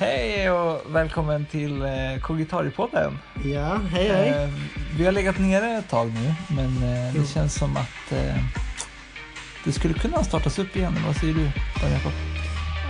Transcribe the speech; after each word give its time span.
Hej 0.00 0.50
och 0.50 0.94
välkommen 0.94 1.46
till 1.46 1.82
eh, 1.82 2.20
Kogitaripodden. 2.22 3.18
Ja, 3.44 3.80
hej 3.90 4.08
hej. 4.08 4.28
Eh, 4.28 4.48
vi 4.96 5.04
har 5.04 5.12
legat 5.12 5.38
nere 5.38 5.78
ett 5.78 5.88
tag 5.88 6.12
nu, 6.14 6.34
men 6.56 6.82
eh, 6.82 7.16
Jo. 7.16 7.22
det 7.22 7.28
känns 7.28 7.54
som 7.54 7.76
att 7.76 8.10
det 9.64 9.72
skulle 9.72 9.94
kunna 9.94 10.24
startas 10.24 10.58
upp 10.58 10.76
igen. 10.76 10.96
Vad 11.06 11.16
säger 11.16 11.34
du, 11.34 11.44
Jakob? 11.92 12.12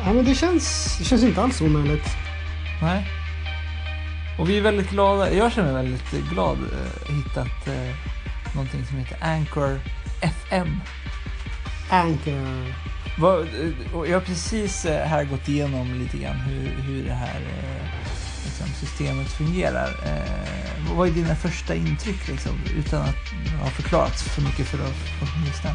Ja, 0.04 0.12
men 0.12 0.24
det 0.24 0.34
känns, 0.34 0.96
det 0.98 1.04
känns 1.04 1.22
inte 1.22 1.42
alls 1.42 1.60
omöjligt. 1.60 2.06
Nej? 2.82 3.06
Och 4.38 4.50
vi 4.50 4.58
är 4.58 4.62
väldigt 4.62 4.90
glada, 4.90 5.32
jag 5.32 5.52
känner 5.52 5.72
mig 5.72 5.82
väldigt 5.82 6.30
glad 6.30 6.58
hittat 7.08 7.66
eh, 7.68 7.94
någonting 8.54 8.86
som 8.86 8.98
heter 8.98 9.18
Anchor 9.20 9.80
FM. 10.20 10.80
Anchor. 11.90 12.90
Eh, 13.18 14.10
jag 14.10 14.20
har 14.20 14.20
precis 14.20 14.84
eh, 14.84 15.06
här 15.06 15.24
gått 15.24 15.48
igenom 15.48 15.94
lite 15.94 16.16
grann 16.16 16.36
hur, 16.36 16.82
hur 16.82 17.04
det 17.04 17.12
här 17.12 17.40
eh, 17.40 17.86
liksom, 18.44 18.66
systemet 18.80 19.28
fungerar. 19.28 19.90
Vad 20.96 21.08
är 21.08 21.12
dina 21.12 21.36
första 21.36 21.74
intryck 21.74 22.28
liksom, 22.28 22.52
utan 22.78 23.02
att 23.02 23.60
ha 23.62 23.70
förklarat 23.70 24.20
för 24.20 24.42
mycket 24.42 24.66
för 24.66 24.78
lyssnar? 25.46 25.74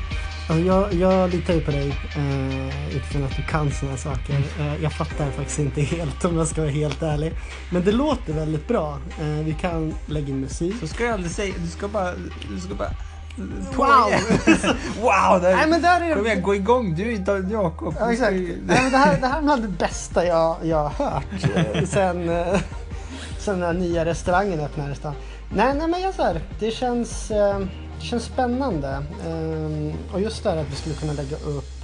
Alltså, 0.50 0.66
jag, 0.66 0.94
jag 0.94 1.30
litar 1.34 1.54
ju 1.54 1.62
på 1.62 1.72
dig 1.72 1.88
eh, 2.16 2.96
utifrån 2.96 3.24
att 3.24 3.36
du 3.36 3.44
kan 3.44 3.72
sådana 3.72 3.98
saker. 3.98 4.44
Eh, 4.60 4.84
jag 4.84 4.94
fattar 4.94 5.32
faktiskt 5.32 5.60
inte 5.60 5.82
helt 5.82 6.26
om 6.26 6.38
jag 6.38 6.48
ska 6.48 6.62
vara 6.62 6.72
helt 6.72 7.04
ärlig. 7.04 7.34
Men 7.70 7.84
det 7.84 7.92
låter 7.92 8.34
väldigt 8.34 8.68
bra. 8.68 9.00
Eh, 9.20 9.46
vi 9.46 9.54
kan 9.62 9.94
lägga 10.06 10.28
in 10.28 10.40
musik. 10.40 10.76
Så 10.80 10.88
ska 10.88 11.04
jag 11.04 11.14
aldrig 11.14 11.32
säga, 11.32 11.54
du 11.64 11.68
ska 11.68 11.88
bara, 11.88 12.12
du 12.50 12.60
ska 12.60 12.76
bara 12.76 12.92
Wow! 13.76 14.12
wow! 15.02 15.42
Där, 15.42 15.56
Nej 15.56 15.68
men 15.68 15.82
där 15.82 16.02
är 16.02 16.16
Kom 16.16 16.26
igen, 16.26 16.42
gå 16.42 16.56
igång, 16.56 16.96
du 16.96 17.24
Jakob. 17.52 17.96
Ja, 18.00 18.12
exakt. 18.12 18.32
Nej, 18.32 18.60
men 18.66 18.92
det, 18.92 18.98
här, 18.98 19.22
det 19.22 19.28
här 19.28 19.38
är 19.38 19.42
bland 19.42 19.62
det 19.62 19.68
bästa 19.68 20.26
jag, 20.26 20.58
jag 20.64 20.90
har 20.90 21.06
hört 21.06 21.24
eh, 21.56 21.84
sen, 21.88 22.30
eh, 22.30 22.60
sen 23.40 23.60
den 23.60 23.80
nya 23.80 24.06
restaurangen 24.06 24.60
öppnade 24.60 24.92
i 24.92 24.96
stan. 24.96 25.14
Nej, 25.54 25.76
nej 25.78 25.88
men 25.88 26.02
jag 26.02 26.14
så 26.14 26.24
här, 26.24 26.42
det 26.60 26.72
känns, 26.72 27.32
eh, 27.32 27.60
det 28.00 28.06
känns 28.06 28.24
spännande. 28.24 29.04
Eh, 29.28 30.14
och 30.14 30.22
just 30.22 30.44
det 30.44 30.50
här 30.50 30.58
att 30.58 30.72
vi 30.72 30.76
skulle 30.76 30.96
kunna 30.96 31.14
lägga 31.14 31.36
upp 31.36 31.75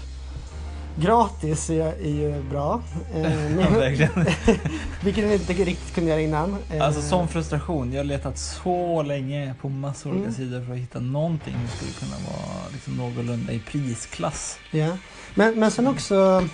gratis 1.02 1.70
är, 1.70 1.82
är 1.86 2.10
ju 2.10 2.44
bra. 2.44 2.82
Eh, 3.16 3.58
Ja, 3.60 3.68
vilket 5.04 5.24
vi 5.26 5.34
inte 5.34 5.54
riktigt 5.54 5.96
kunde 5.96 6.10
göra 6.10 6.22
innan. 6.22 6.56
Eh, 6.74 6.86
Alltså 6.86 7.02
sån 7.02 7.28
frustration. 7.28 7.92
Jag 7.92 8.00
har 8.00 8.04
letat 8.04 8.38
så 8.38 9.04
länge 9.04 9.54
på 9.62 9.70
massor 9.70 10.10
olika 10.10 10.24
Mm. 10.24 10.36
sidor 10.36 10.66
för 10.66 10.74
att 10.74 10.80
hitta 10.80 11.00
någonting 11.00 11.54
som 11.54 11.78
skulle 11.78 11.92
kunna 11.92 12.16
vara 12.32 12.68
liksom 12.74 12.98
någorlunda 12.98 13.54
i 13.54 13.60
prisklass. 13.60 14.58
Ja. 14.72 14.98
Men, 15.36 15.60
men 15.60 15.72
sen 15.72 15.88
också 15.88 16.48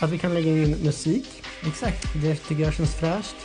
att 0.00 0.10
vi 0.10 0.18
kan 0.18 0.34
lägga 0.34 0.50
in 0.50 0.70
musik. 0.84 1.26
Exakt. 1.66 2.06
Det 2.22 2.34
tycker 2.34 2.62
jag 2.64 2.74
känns 2.74 2.94
fräscht. 2.94 3.36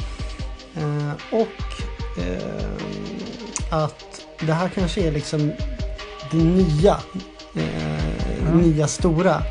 Eh, 0.78 1.12
och 1.32 1.82
eh, 2.24 2.70
att 3.70 4.22
det 4.40 4.54
här 4.54 4.70
kanske 4.70 5.02
är 5.08 5.12
liksom 5.12 5.52
det 6.32 6.38
nya. 6.38 6.98
Eh, 7.56 7.94
Ja. 8.46 8.56
Nya 8.56 8.88
stora. 8.88 9.44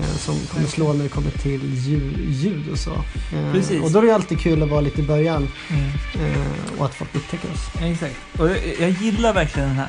Eh, 0.00 0.16
som 0.16 0.38
kommer 0.46 0.66
slå 0.66 0.92
när 0.92 1.02
det 1.02 1.08
kommer 1.08 1.30
till 1.30 1.74
ljud, 1.74 2.30
ljud 2.30 2.68
och 2.68 2.78
så. 2.78 2.92
Eh, 2.92 3.52
Precis. 3.52 3.82
Och 3.82 3.90
då 3.90 3.98
är 3.98 4.02
det 4.02 4.14
alltid 4.14 4.40
kul 4.40 4.62
att 4.62 4.68
vara 4.68 4.80
lite 4.80 5.00
i 5.00 5.04
början. 5.04 5.48
Mm. 5.70 6.32
Eh, 6.32 6.78
och 6.78 6.84
att 6.84 6.94
folk 6.94 7.14
upptäcker 7.14 7.48
oss. 7.52 7.82
Exakt. 7.82 8.16
Och 8.38 8.50
jag, 8.50 8.58
jag 8.80 8.90
gillar 8.90 9.34
verkligen 9.34 9.68
den 9.68 9.78
här, 9.78 9.88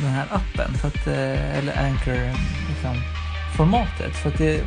den 0.00 0.10
här 0.10 0.26
appen, 0.30 0.74
för 0.74 0.88
att, 0.88 1.06
eller 1.06 1.84
Anchor, 1.84 2.38
liksom, 2.68 3.02
formatet. 3.56 4.16
För 4.16 4.28
att 4.28 4.38
det, 4.38 4.64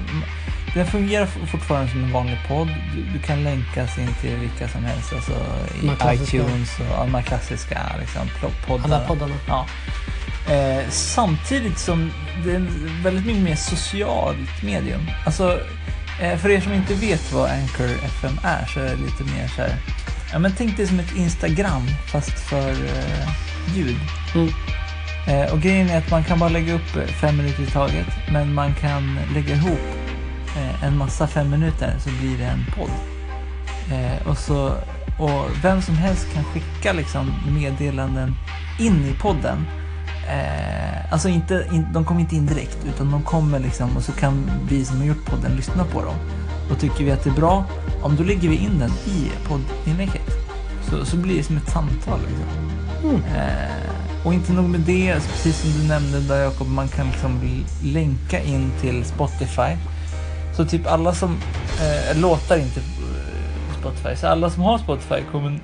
den 0.74 0.88
fungerar 0.88 1.26
fortfarande 1.26 1.92
som 1.92 2.04
en 2.04 2.12
vanlig 2.12 2.38
podd. 2.48 2.68
Du, 2.96 3.04
du 3.14 3.20
kan 3.20 3.44
länkas 3.44 3.98
in 3.98 4.10
till 4.22 4.36
vilka 4.36 4.68
som 4.68 4.84
helst, 4.84 5.14
alltså 5.14 5.32
i 5.82 6.14
iTunes 6.14 6.80
och 6.80 7.06
de 7.06 7.14
här 7.14 7.22
klassiska 7.22 7.80
liksom, 8.00 8.22
poddarna. 8.68 8.96
Alla 8.96 9.08
poddarna. 9.08 9.36
Ja. 9.48 9.68
Eh, 10.50 10.90
samtidigt 10.90 11.80
som 11.80 12.12
det 12.46 12.52
är 12.52 12.68
väldigt 13.04 13.26
mycket 13.26 13.44
mer 13.44 13.56
socialt 13.56 14.64
medium. 14.64 15.02
Alltså, 15.26 15.60
eh, 16.22 16.38
för 16.38 16.50
er 16.50 16.62
som 16.62 16.74
inte 16.74 16.94
vet 16.94 17.34
vad 17.34 17.50
Anchor 17.50 17.90
FM 18.06 18.40
är 18.44 18.66
så 18.66 18.80
är 18.80 18.84
det 18.84 18.96
lite 18.96 19.24
mer 19.24 19.48
så 19.48 19.62
här. 19.62 19.76
Ja, 20.32 20.40
men 20.40 20.54
tänk 20.58 20.78
dig 20.78 20.88
som 20.88 21.00
ett 21.00 21.16
Instagram 21.16 21.88
fast 22.12 22.40
för 22.40 22.70
eh, 22.70 23.30
ljud. 23.76 23.98
Mm. 24.36 24.50
Eh, 25.28 25.54
och 25.54 25.62
grejen 25.62 25.90
är 25.90 25.98
att 25.98 26.12
man 26.12 26.24
kan 26.24 26.40
bara 26.40 26.50
lägga 26.50 26.74
upp 26.74 27.10
fem 27.22 27.38
minuter 27.38 27.64
i 27.64 27.66
taget, 27.66 28.08
men 28.32 28.54
man 28.54 28.76
kan 28.76 29.20
lägga 29.34 29.56
ihop 29.56 29.80
eh, 30.58 30.84
en 30.84 30.98
massa 30.98 31.28
fem 31.28 31.50
minuter 31.50 31.96
så 32.00 32.10
blir 32.10 32.38
det 32.38 32.46
en 32.46 32.66
podd. 32.76 32.92
Och, 34.26 34.38
så, 34.38 34.66
och 35.20 35.46
vem 35.64 35.82
som 35.82 35.96
helst 35.96 36.34
kan 36.34 36.44
skicka 36.44 36.94
liksom 36.94 37.34
meddelanden 37.48 38.36
in 38.80 39.06
i 39.06 39.20
podden. 39.20 39.66
Eh, 40.28 41.14
alltså 41.14 41.30
inte, 41.30 41.68
in, 41.72 41.88
de 41.94 42.06
kommer 42.06 42.22
inte 42.22 42.36
in 42.36 42.46
direkt 42.46 42.78
utan 42.88 43.12
de 43.12 43.24
kommer 43.24 43.60
liksom 43.60 43.98
och 43.98 44.04
så 44.04 44.12
kan 44.12 44.52
vi 44.70 44.86
som 44.86 44.98
har 44.98 45.06
gjort 45.06 45.26
podden 45.26 45.56
lyssna 45.56 45.86
på 45.86 46.02
dem. 46.02 46.16
Och 46.72 46.80
tycker 46.80 47.04
vi 47.04 47.12
att 47.12 47.24
det 47.24 47.30
är 47.30 47.34
bra, 47.34 47.66
om 48.02 48.16
då 48.16 48.24
lägger 48.24 48.50
vi 48.50 48.56
in 48.56 48.80
den 48.80 48.92
i 48.92 49.32
poddinlägget. 49.48 50.30
Så, 50.90 51.06
så 51.06 51.18
blir 51.18 51.38
det 51.38 51.44
som 51.44 51.58
ett 51.58 51.70
samtal. 51.70 52.20
Liksom. 52.20 52.46
Mm. 53.04 53.16
Eh, 53.16 54.26
och 54.26 54.34
inte 54.34 54.54
nog 54.54 54.70
med 54.70 54.80
det, 54.80 55.12
alltså 55.12 55.30
precis 55.30 55.58
som 55.58 55.82
du 55.82 55.88
nämnde 55.88 56.20
där 56.20 56.44
Jakob, 56.44 56.68
man 56.68 56.88
kan 56.88 57.08
liksom 57.08 57.64
länka 57.84 58.40
in 58.44 58.72
till 58.82 59.06
Spotify. 59.06 59.78
Så 60.58 60.66
typ 60.66 60.88
alla 60.88 61.14
som 61.14 61.38
eh, 61.82 62.20
låtar 62.20 62.58
inte 62.58 62.80
eh, 62.80 63.80
Spotify, 63.80 64.16
så 64.16 64.28
alla 64.28 64.50
som 64.50 64.64
har 64.64 64.78
Spotify 64.78 65.22
kommer 65.32 65.60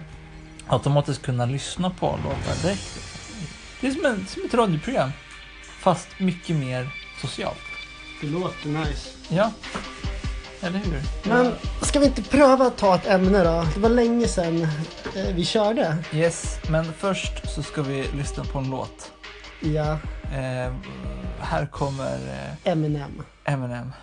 automatiskt 0.68 1.22
kunna 1.22 1.46
lyssna 1.46 1.90
på 1.90 2.06
låtar 2.06 2.64
direkt. 2.64 3.13
Det 3.84 3.90
är 3.90 3.92
som, 3.92 4.06
en, 4.06 4.26
som 4.28 4.46
ett 4.46 4.54
radioprogram, 4.54 5.12
fast 5.80 6.08
mycket 6.18 6.56
mer 6.56 6.90
socialt. 7.22 7.58
Det 8.22 8.28
låter 8.28 8.70
nice. 8.70 9.10
Ja, 9.30 9.52
eller 10.62 10.80
hur? 10.80 11.02
Men 11.24 11.54
ska 11.82 12.00
vi 12.00 12.06
inte 12.06 12.24
pröva 12.24 12.66
att 12.66 12.78
ta 12.78 12.96
ett 12.96 13.08
ämne 13.08 13.44
då? 13.44 13.66
Det 13.74 13.80
var 13.80 13.90
länge 13.90 14.28
sedan 14.28 14.62
eh, 15.16 15.36
vi 15.36 15.46
körde. 15.46 15.98
Yes, 16.14 16.60
men 16.70 16.94
först 16.94 17.54
så 17.56 17.64
ska 17.64 17.82
vi 17.82 18.08
lyssna 18.18 18.44
på 18.44 18.60
en 18.60 18.70
låt. 18.70 19.12
Ja, 19.60 20.00
Eh, 20.34 20.74
här 21.40 21.66
kommer 21.66 22.16
eh, 22.16 22.72
Eminem. 22.72 23.22
Eminem. 23.46 23.94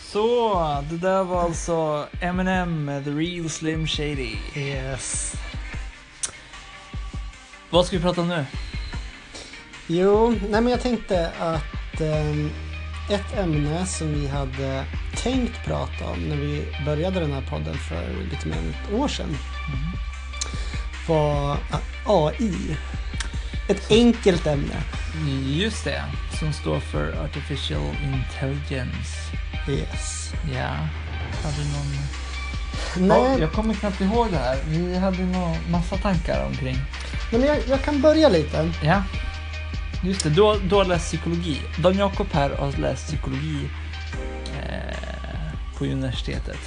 Så, 0.00 0.54
det 0.90 0.96
där 0.96 1.24
var 1.24 1.42
alltså 1.42 2.06
Eminem 2.20 2.84
med 2.84 3.04
The 3.04 3.10
Real 3.10 3.50
Slim 3.50 3.86
Shady. 3.86 4.36
Yes. 4.56 5.34
Vad 7.70 7.86
ska 7.86 7.96
vi 7.96 8.02
prata 8.02 8.20
om 8.20 8.28
nu? 8.28 8.44
Jo, 9.94 10.30
nej 10.30 10.60
men 10.60 10.68
jag 10.68 10.80
tänkte 10.80 11.30
att 11.40 12.00
ehm, 12.00 12.50
ett 13.10 13.38
ämne 13.38 13.86
som 13.86 14.12
vi 14.12 14.28
hade 14.28 14.84
tänkt 15.16 15.64
prata 15.64 16.04
om 16.10 16.18
när 16.28 16.36
vi 16.36 16.66
började 16.86 17.20
den 17.20 17.32
här 17.32 17.42
podden 17.50 17.74
för 17.74 18.30
lite 18.30 18.48
mer 18.48 18.56
än 18.56 18.70
ett 18.70 18.92
år 18.92 19.08
sedan 19.08 19.36
var 21.08 21.58
AI. 22.06 22.76
Ett 23.68 23.90
enkelt 23.90 24.46
ämne. 24.46 24.82
Just 25.46 25.84
det, 25.84 26.02
som 26.38 26.52
står 26.52 26.80
för 26.80 27.24
Artificial 27.24 27.94
Intelligence. 28.04 29.36
Yes. 29.68 30.32
Ja, 30.52 30.68
hade 31.42 31.64
någon... 31.72 31.92
Nej, 33.08 33.32
Ja, 33.32 33.38
jag 33.38 33.52
kommer 33.52 33.74
knappt 33.74 34.00
ihåg 34.00 34.30
det 34.30 34.38
här. 34.38 34.58
Vi 34.66 34.98
hade 34.98 35.22
nog 35.22 35.56
massa 35.70 35.96
tankar 35.96 36.46
omkring. 36.46 36.76
men 37.32 37.42
jag, 37.42 37.58
jag 37.68 37.82
kan 37.82 38.00
börja 38.00 38.28
lite. 38.28 38.72
Ja, 38.82 39.02
just 40.02 40.24
det. 40.24 40.30
Du 40.30 40.42
har, 40.42 40.56
du 40.68 40.74
har 40.74 40.84
läst 40.84 41.04
psykologi. 41.06 41.60
Dan 41.82 41.98
Jakob 41.98 42.26
här 42.32 42.50
har 42.50 42.72
läst 42.72 43.06
psykologi 43.06 43.70
eh, 44.62 44.96
på 45.78 45.84
universitetet. 45.84 46.58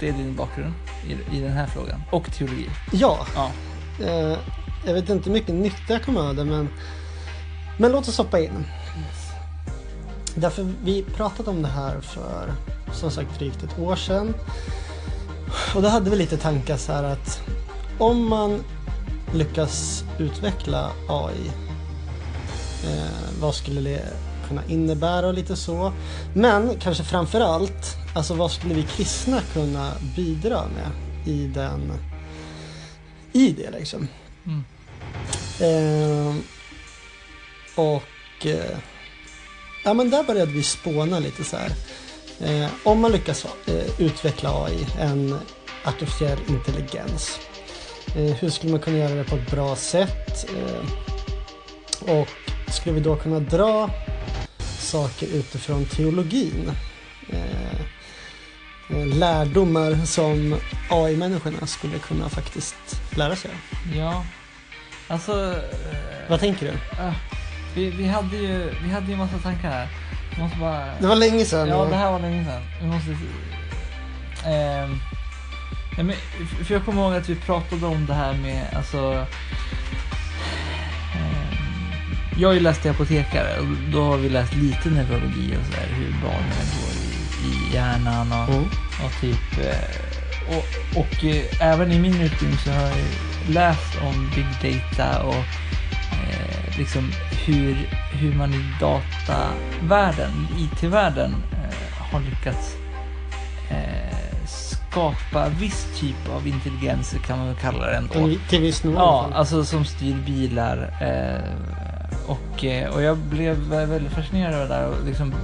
Det 0.00 0.08
är 0.08 0.12
din 0.12 0.36
bakgrund 0.36 0.74
i, 1.08 1.36
i 1.36 1.40
den 1.40 1.52
här 1.52 1.66
frågan. 1.66 2.02
Och 2.12 2.32
teologi. 2.32 2.70
Ja, 2.92 3.26
Ja. 3.34 3.50
eh, 4.04 4.38
jag 4.86 4.94
vet 4.94 5.08
inte 5.08 5.24
hur 5.24 5.32
mycket 5.32 5.54
nytta 5.54 5.92
jag 5.92 6.02
kommer 6.04 6.20
av 6.20 6.34
det 6.34 6.44
men, 6.44 6.68
men 7.78 7.92
låt 7.92 8.08
oss 8.08 8.18
hoppa 8.18 8.40
in. 8.40 8.66
Därför 10.34 10.72
vi 10.84 11.02
pratat 11.02 11.48
om 11.48 11.62
det 11.62 11.68
här 11.68 12.00
för 12.00 12.52
som 12.92 13.10
sagt 13.10 13.38
drygt 13.38 13.62
ett 13.62 13.78
år 13.78 13.96
sedan. 13.96 14.34
Och 15.74 15.82
då 15.82 15.88
hade 15.88 16.10
vi 16.10 16.16
lite 16.16 16.36
tankar 16.36 16.76
så 16.76 16.92
här 16.92 17.04
att 17.04 17.40
om 17.98 18.28
man 18.28 18.62
lyckas 19.34 20.04
utveckla 20.18 20.90
AI, 21.08 21.50
eh, 22.86 23.40
vad 23.40 23.54
skulle 23.54 23.80
det 23.80 24.02
kunna 24.48 24.62
innebära 24.68 25.26
och 25.26 25.34
lite 25.34 25.56
så. 25.56 25.92
Men 26.34 26.78
kanske 26.80 27.04
framför 27.04 27.40
allt, 27.40 27.96
alltså 28.14 28.34
vad 28.34 28.52
skulle 28.52 28.74
vi 28.74 28.82
kristna 28.82 29.40
kunna 29.52 29.92
bidra 30.16 30.62
med 30.66 30.90
i 31.34 31.46
den 31.46 31.92
i 33.32 33.50
det 33.50 33.70
liksom. 33.70 34.08
Mm. 34.46 34.64
Eh, 35.60 36.36
och 37.74 38.46
eh, 38.46 38.78
ja 39.84 39.94
men 39.94 40.10
där 40.10 40.24
började 40.24 40.52
vi 40.52 40.62
spåna 40.62 41.18
lite 41.18 41.44
så 41.44 41.56
här. 41.56 41.72
Eh, 42.40 42.70
om 42.84 43.00
man 43.00 43.12
lyckas 43.12 43.46
eh, 43.66 44.00
utveckla 44.00 44.64
AI, 44.64 44.86
en 45.00 45.38
artificiell 45.84 46.38
intelligens. 46.48 47.38
Eh, 48.16 48.34
hur 48.34 48.50
skulle 48.50 48.72
man 48.72 48.80
kunna 48.80 48.98
göra 48.98 49.14
det 49.14 49.24
på 49.24 49.36
ett 49.36 49.50
bra 49.50 49.76
sätt? 49.76 50.50
Eh, 50.50 50.90
och 52.20 52.28
skulle 52.68 52.94
vi 52.94 53.00
då 53.00 53.16
kunna 53.16 53.40
dra 53.40 53.90
saker 54.78 55.26
utifrån 55.26 55.84
teologin? 55.84 56.72
Eh, 57.32 57.80
eh, 58.90 59.06
lärdomar 59.06 60.06
som 60.06 60.56
AI-människorna 60.90 61.66
skulle 61.66 61.98
kunna 61.98 62.28
faktiskt 62.28 63.00
lära 63.16 63.36
sig. 63.36 63.50
Ja. 63.94 64.24
Alltså... 65.08 65.52
eh, 65.52 66.28
Vad 66.28 66.40
tänker 66.40 66.66
du? 66.66 66.72
vi, 67.74 67.90
vi 67.90 68.06
hade 68.06 68.36
ju 68.36 68.74
vi 68.82 68.90
hade 68.90 69.10
ju 69.10 69.16
massa 69.16 69.38
tankar 69.38 69.70
här. 69.70 69.88
Vi 70.36 70.42
måste 70.42 70.58
bara... 70.58 70.86
Det 71.00 71.06
var 71.06 71.16
länge 71.16 71.44
sedan. 71.44 71.68
Ja, 71.68 71.84
det 71.84 71.96
här 71.96 72.12
var 72.12 72.20
länge 72.20 72.44
sedan. 72.44 72.62
Vi 72.80 72.86
måste... 72.86 73.16
Men, 75.96 76.12
för 76.64 76.74
jag 76.74 76.84
kommer 76.84 77.02
ihåg 77.02 77.14
att 77.14 77.28
vi 77.28 77.34
pratade 77.34 77.86
om 77.86 78.06
det 78.06 78.14
här 78.14 78.32
med, 78.32 78.66
alltså... 78.76 79.26
jag 82.38 82.48
har 82.48 82.54
ju 82.54 82.60
läst 82.60 82.82
till 82.82 82.90
apotekare 82.90 83.58
och 83.60 83.66
då 83.92 84.02
har 84.04 84.16
vi 84.16 84.28
läst 84.28 84.54
lite 84.54 84.88
neurologi 84.88 85.56
och 85.60 85.64
sådär, 85.66 85.88
hur 85.90 86.12
barnen 86.22 86.66
går 86.76 86.92
i, 86.96 87.48
i 87.48 87.74
hjärnan 87.74 88.32
och, 88.32 88.48
Mm. 88.54 88.64
och 89.04 89.20
typ... 89.20 89.58
eh, 89.66 90.56
Och, 90.56 90.98
och 91.00 91.24
eh, 91.24 91.42
även 91.72 91.92
i 91.92 91.98
min 91.98 92.20
utbildning 92.20 92.58
så 92.58 92.70
har 92.70 92.82
jag 92.82 92.94
läst 93.48 93.96
om 94.02 94.30
big 94.34 94.46
data 94.62 95.22
och 95.22 95.34
eh, 96.12 96.78
liksom 96.78 97.12
hur, 97.46 97.76
hur 98.12 98.34
man 98.34 98.54
i 98.54 98.64
datavärlden, 98.80 100.30
IT-världen, 100.58 101.34
eh, 101.52 102.02
har 102.12 102.20
lyckats 102.20 102.76
eh, 103.70 104.46
skapa 104.46 105.48
viss 105.48 105.86
typ 106.00 106.28
av 106.36 106.46
intelligens, 106.46 107.14
kan 107.26 107.38
man 107.38 107.46
väl 107.46 107.56
kalla 107.56 107.86
det 107.86 107.96
ändå. 107.96 108.30
Till 108.48 108.60
viss 108.60 108.84
nivå. 108.84 108.96
Ja, 108.98 109.30
alltså 109.34 109.64
som 109.64 109.84
styr 109.84 110.14
bilar. 110.14 110.76
Och, 112.26 112.64
eh, 112.64 112.94
och 112.94 113.02
jag 113.02 113.16
blev 113.18 113.56
väldigt 113.68 114.12
fascinerad 114.12 114.54
över 114.54 114.68
det 114.68 114.74
där 114.74 114.86
och 114.88 115.06
liksom 115.06 115.34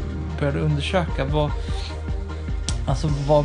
började 0.41 0.61
undersöka 0.61 1.25
vad, 1.25 1.51
alltså 2.87 3.11
vad, 3.27 3.45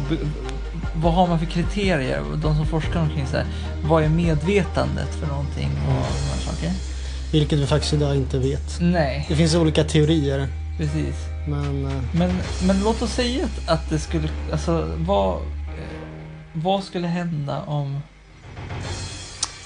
vad 0.95 1.13
har 1.13 1.27
man 1.27 1.39
för 1.39 1.45
kriterier? 1.45 2.23
De 2.41 2.55
som 2.55 2.65
forskar 2.65 3.01
omkring 3.01 3.27
så 3.27 3.37
här, 3.37 3.45
vad 3.83 4.03
är 4.03 4.09
medvetandet 4.09 5.15
för 5.15 5.27
någonting 5.27 5.69
och 5.87 5.91
Mm. 5.91 6.39
saker. 6.45 6.71
Vilket 7.31 7.59
vi 7.59 7.67
faktiskt 7.67 7.93
idag 7.93 8.15
inte 8.15 8.39
vet. 8.39 8.77
Nej, 8.81 9.25
Det 9.29 9.35
finns 9.35 9.55
olika 9.55 9.83
teorier, 9.83 10.47
precis. 10.77 11.15
men 11.47 11.85
eh, 11.85 11.91
Men, 12.11 12.31
men 12.67 12.79
låt 12.83 13.01
oss 13.01 13.11
säga 13.13 13.45
att, 13.45 13.69
att 13.69 13.89
det 13.89 13.99
skulle, 13.99 14.29
alltså 14.51 14.93
vad, 14.97 15.35
eh, 15.35 15.41
vad 16.53 16.83
skulle 16.83 17.07
hända 17.07 17.61
om, 17.61 17.99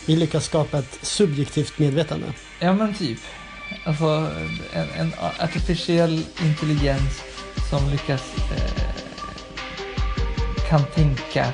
vi 0.06 0.16
lyckas 0.16 0.46
skapa 0.46 0.80
ett 0.80 0.98
subjektivt 1.02 1.80
medvetande. 1.80 2.26
ja 2.60 2.74
men 2.74 2.94
typ, 2.94 3.20
alltså 3.84 4.32
en, 4.74 4.88
en 5.00 5.14
artificiell 5.40 6.24
intelligens 6.44 7.22
som 7.70 7.90
lyckas, 7.90 8.34
eh, 8.38 8.82
kan 10.70 10.86
tänka 10.86 11.54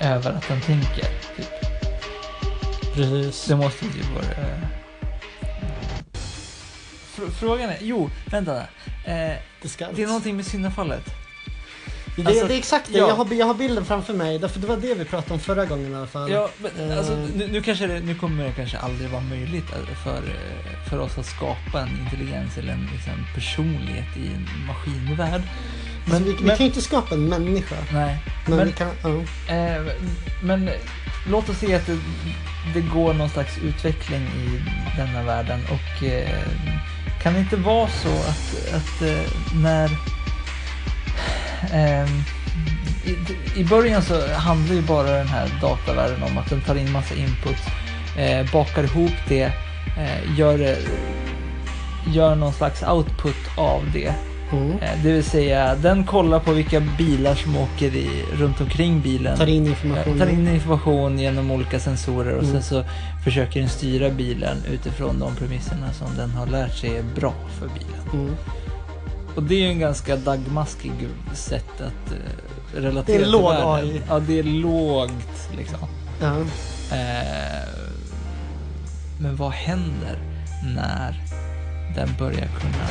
över 0.00 0.30
att 0.32 0.48
den 0.48 0.60
tänker. 0.60 1.08
Typ. 1.36 1.46
Precis. 2.94 3.44
Det 3.44 3.56
måste 3.56 3.84
ju 3.84 4.02
vara... 4.14 4.24
Eh, 4.24 4.58
fr- 7.16 7.30
frågan 7.40 7.70
är, 7.70 7.78
jo, 7.80 8.10
vänta. 8.30 8.56
Eh, 9.06 9.36
Det, 9.62 9.86
det 9.94 10.02
är 10.02 10.06
någonting 10.06 10.36
med 10.36 10.46
syndafallet. 10.46 11.04
Det, 12.22 12.26
alltså, 12.28 12.46
det 12.46 12.54
är 12.54 12.58
exakt 12.58 12.92
det. 12.92 12.98
ja. 12.98 13.08
Jag, 13.08 13.14
har, 13.16 13.34
jag 13.34 13.46
har 13.46 13.54
bilden 13.54 13.84
framför 13.84 14.14
mig. 14.14 14.38
Därför 14.38 14.60
det 14.60 14.66
var 14.66 14.76
det 14.76 14.94
vi 14.94 15.04
pratade 15.04 15.34
om 15.34 15.40
förra 15.40 15.64
gången 15.64 15.92
i 15.92 15.94
alla 15.94 16.06
fall. 16.06 16.30
Ja, 16.30 16.48
men, 16.58 16.90
Eh. 16.90 16.98
alltså, 16.98 17.12
nu, 17.36 17.48
nu, 17.52 17.62
kanske 17.62 17.86
det, 17.86 18.00
nu 18.00 18.14
kommer 18.14 18.44
det 18.44 18.52
kanske 18.52 18.78
aldrig 18.78 19.10
vara 19.10 19.22
möjligt 19.22 19.64
eh, 19.72 19.94
för, 20.04 20.16
eh, 20.16 20.88
för 20.90 20.98
oss 20.98 21.18
att 21.18 21.26
skapa 21.26 21.80
en 21.80 21.88
intelligens 22.04 22.58
eller 22.58 22.72
en 22.72 22.88
liksom, 22.92 23.12
personlighet 23.34 24.16
i 24.16 24.26
en 24.26 24.48
maskinvärld. 24.66 25.42
men, 26.10 26.24
vi, 26.24 26.32
vi 26.32 26.38
men- 26.44 26.56
kan 26.56 26.66
ju 26.66 26.70
inte 26.70 26.82
skapa 26.82 27.14
en 27.14 27.24
människa. 27.28 27.76
Nej, 27.92 28.18
Men, 28.46 28.56
Men- 28.56 28.66
vi 28.66 28.72
kan... 28.72 28.88
Ja. 29.02 29.54
eh, 29.54 29.82
men 30.42 30.70
låt 31.30 31.48
oss 31.48 31.58
se 31.58 31.74
att 31.74 31.86
det, 31.86 31.98
det 32.74 32.80
går 32.80 33.14
någon 33.14 33.30
slags 33.30 33.58
utveckling 33.58 34.22
i 34.22 34.60
denna 34.96 35.22
världen 35.22 35.60
och 35.70 36.04
eh, 36.04 36.40
kan 37.22 37.34
det 37.34 37.40
inte 37.40 37.56
vara 37.56 37.88
så 37.88 38.08
att, 38.08 38.74
att 38.74 39.02
eh, 39.02 39.32
när 39.62 39.90
ehm, 41.72 42.22
i, 43.04 43.60
I 43.60 43.64
början 43.64 44.02
så 44.02 44.34
handlar 44.34 44.74
ju 44.74 44.82
bara 44.82 45.10
den 45.10 45.28
här 45.28 45.48
datavärlden 45.60 46.22
om 46.22 46.38
att 46.38 46.50
den 46.50 46.60
tar 46.60 46.74
in 46.74 46.92
massa 46.92 47.14
input, 47.14 47.56
eh, 48.18 48.52
bakar 48.52 48.84
ihop 48.84 49.12
det, 49.28 49.42
eh, 49.98 50.38
gör, 50.38 50.76
gör 52.14 52.34
någon 52.34 52.52
slags 52.52 52.82
output 52.82 53.36
av 53.56 53.82
det. 53.92 54.14
Mm. 54.52 54.70
Eh, 54.70 55.02
det 55.02 55.12
vill 55.12 55.24
säga, 55.24 55.74
den 55.74 56.04
kollar 56.04 56.40
på 56.40 56.52
vilka 56.52 56.80
bilar 56.80 57.34
som 57.34 57.56
åker 57.56 57.96
i, 57.96 58.08
runt 58.32 58.60
omkring 58.60 59.00
bilen. 59.00 59.36
Tar 59.38 59.46
in 59.46 59.66
information. 59.66 60.18
Tar 60.18 60.26
in 60.26 60.48
information 60.48 61.18
genom 61.18 61.50
olika 61.50 61.80
sensorer 61.80 62.32
och 62.34 62.42
Mm. 62.42 62.52
sen 62.52 62.62
så 62.62 62.84
försöker 63.24 63.60
den 63.60 63.68
styra 63.68 64.10
bilen 64.10 64.56
utifrån 64.72 65.18
de 65.18 65.36
premisserna 65.36 65.92
som 65.92 66.16
den 66.16 66.30
har 66.30 66.46
lärt 66.46 66.74
sig 66.76 66.96
är 66.96 67.02
bra 67.20 67.32
för 67.60 67.68
bilen. 67.68 68.02
Mm. 68.12 68.36
Och 69.36 69.42
det 69.42 69.54
är 69.54 69.58
ju 69.58 69.68
en 69.68 69.78
ganska 69.78 70.16
dagmaskig 70.16 70.92
sätt 71.34 71.80
att 71.80 72.12
eh, 72.12 72.80
relatera 72.80 73.04
Det 73.06 73.14
är 73.14 73.18
till 73.18 73.30
låg 73.30 73.52
världen. 73.52 73.68
AI. 73.90 74.02
Ja, 74.08 74.18
det 74.18 74.38
är 74.38 74.42
lågt 74.42 75.50
liksom. 75.56 75.78
Ja. 76.20 76.40
Eh, 76.96 77.68
men 79.20 79.36
vad 79.36 79.52
händer 79.52 80.18
när 80.74 81.22
den 81.94 82.08
börjar 82.18 82.48
kunna 82.60 82.86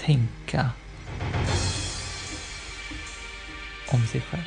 tänka 0.00 0.70
om 3.92 4.06
sig 4.06 4.20
själv? 4.20 4.42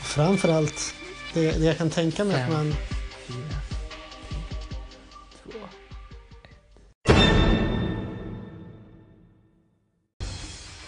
Och 0.00 0.06
framförallt, 0.06 0.94
det, 1.34 1.50
det 1.52 1.64
jag 1.64 1.78
kan 1.78 1.90
tänka 1.90 2.24
mig 2.24 2.42
att 2.42 2.52
man... 2.52 2.74
Fyra, 3.26 3.36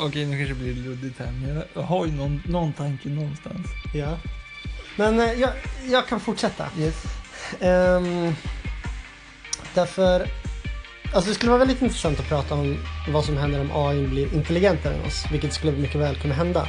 Okej, 0.05 0.27
nu 0.27 0.37
kanske 0.37 0.55
det 0.55 0.61
blir 0.61 0.75
luddigt 0.75 1.19
här, 1.19 1.33
men 1.33 1.63
jag 1.75 1.83
har 1.83 2.07
ju 2.07 2.13
någon, 2.13 2.43
någon 2.47 2.73
tanke 2.73 3.09
någonstans. 3.09 3.67
Ja. 3.95 4.19
Men 4.97 5.21
eh, 5.21 5.33
jag, 5.33 5.51
jag 5.91 6.09
kan 6.09 6.21
fortsätta. 6.21 6.67
Yes. 6.79 7.05
Ehm, 7.61 8.35
därför... 9.75 10.27
Alltså 11.15 11.29
det 11.29 11.35
skulle 11.35 11.51
vara 11.51 11.59
väldigt 11.59 11.83
intressant 11.83 12.21
att 12.21 12.29
prata 12.29 12.55
om 12.55 12.77
vad 13.09 13.25
som 13.25 13.37
händer 13.37 13.61
om 13.61 13.71
AI 13.75 14.07
blir 14.07 14.35
intelligentare 14.35 14.95
än 14.95 15.05
oss, 15.05 15.25
vilket 15.33 15.53
skulle 15.53 15.73
mycket 15.73 16.01
väl 16.01 16.17
kunna 16.17 16.35
hända. 16.35 16.69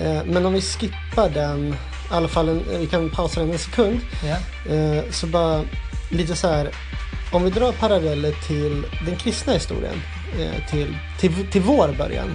Eh, 0.00 0.24
men 0.24 0.46
om 0.46 0.52
vi 0.52 0.60
skippar 0.60 1.30
den, 1.30 1.68
i 1.68 1.74
alla 2.10 2.28
fall 2.28 2.48
en, 2.48 2.64
vi 2.78 2.86
kan 2.86 3.10
pausa 3.10 3.40
den 3.40 3.52
en 3.52 3.58
sekund, 3.58 4.00
eh, 4.68 5.10
så 5.10 5.26
bara 5.26 5.64
lite 6.10 6.36
så 6.36 6.48
här. 6.48 6.70
Om 7.32 7.44
vi 7.44 7.50
drar 7.50 7.72
paralleller 7.72 8.32
till 8.46 8.86
den 9.06 9.16
kristna 9.16 9.52
historien, 9.52 10.02
eh, 10.40 10.70
till, 10.70 10.96
till, 11.18 11.46
till 11.50 11.62
vår 11.62 11.94
början. 11.98 12.28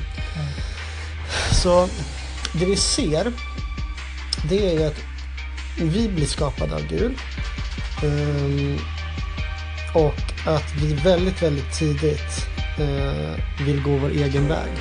Alltså, 1.65 1.97
det 2.53 2.65
vi 2.65 2.75
ser, 2.75 3.33
det 4.49 4.69
är 4.69 4.79
ju 4.79 4.83
att 4.83 5.01
vi 5.81 6.09
blir 6.09 6.25
skapade 6.25 6.75
av 6.75 6.81
Gud. 6.81 7.11
Um, 8.03 8.79
och 9.95 10.47
att 10.47 10.73
vi 10.81 10.93
väldigt, 10.93 11.43
väldigt 11.43 11.73
tidigt 11.73 12.47
uh, 12.79 13.65
vill 13.65 13.83
gå 13.83 13.97
vår 13.97 14.09
egen 14.09 14.47
väg. 14.47 14.71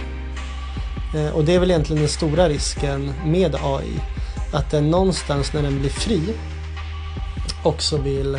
Uh, 1.15 1.29
och 1.29 1.45
det 1.45 1.55
är 1.55 1.59
väl 1.59 1.71
egentligen 1.71 2.03
den 2.03 2.09
stora 2.09 2.49
risken 2.49 3.13
med 3.25 3.55
AI. 3.55 4.01
Att 4.53 4.71
den 4.71 4.91
någonstans 4.91 5.53
när 5.53 5.63
den 5.63 5.81
blir 5.81 5.91
fri 5.91 6.21
också 7.63 7.97
vill 7.97 8.39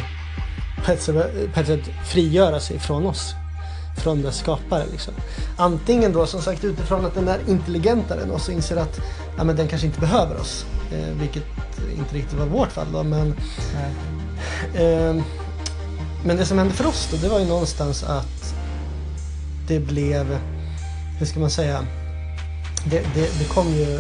på 0.86 0.92
ett 0.92 1.02
sätt, 1.02 1.54
på 1.54 1.60
ett 1.60 1.68
sätt 1.68 1.90
frigöra 2.08 2.60
sig 2.60 2.80
från 2.80 3.06
oss. 3.06 3.36
Från 3.98 4.22
dess 4.22 4.38
skapare 4.38 4.84
liksom. 4.92 5.14
Antingen 5.58 6.14
då 6.14 6.26
som 6.26 6.42
sagt 6.42 6.64
utifrån 6.64 7.06
att 7.06 7.16
den 7.16 7.28
är 7.28 7.40
intelligentare 7.48 8.22
än 8.22 8.32
oss 8.32 8.48
och 8.48 8.54
inser 8.54 8.78
att 8.78 9.00
ja, 9.38 9.44
men 9.44 9.56
den 9.56 9.68
kanske 9.68 9.88
inte 9.88 10.00
behöver 10.00 10.38
oss. 10.40 10.66
Eh, 10.92 11.18
vilket 11.22 11.44
inte 11.98 12.16
riktigt 12.16 12.40
var 12.40 12.46
vårt 12.46 12.72
fall 12.72 12.88
då 12.92 13.04
men. 13.04 13.36
Ehm, 14.78 15.24
Men 16.26 16.38
det 16.38 16.46
som 16.46 16.58
hände 16.58 16.74
för 16.74 16.86
oss 16.88 17.08
då, 17.12 17.18
det 17.18 17.30
var 17.30 17.40
ju 17.40 17.46
någonstans 17.46 18.04
att 18.04 18.56
det 19.68 19.80
blev, 19.80 20.40
hur 21.20 21.26
ska 21.26 21.40
man 21.40 21.50
säga, 21.50 21.86
det, 22.90 23.00
det, 23.16 23.40
det 23.40 23.46
kom 23.46 23.68
ju, 23.68 24.00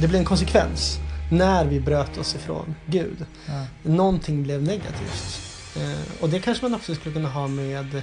det 0.00 0.08
blev 0.08 0.18
en 0.20 0.24
konsekvens 0.24 0.98
när 1.30 1.64
vi 1.66 1.80
bröt 1.80 2.18
oss 2.18 2.34
ifrån 2.34 2.74
Gud. 2.86 3.24
Ja. 3.46 3.66
Någonting 3.82 4.42
blev 4.42 4.62
negativt. 4.62 5.40
Eh, 5.76 6.22
och 6.22 6.28
det 6.28 6.40
kanske 6.40 6.64
man 6.64 6.74
också 6.74 6.94
skulle 6.94 7.14
kunna 7.14 7.28
ha 7.28 7.48
med 7.48 7.94
eh, 7.94 8.02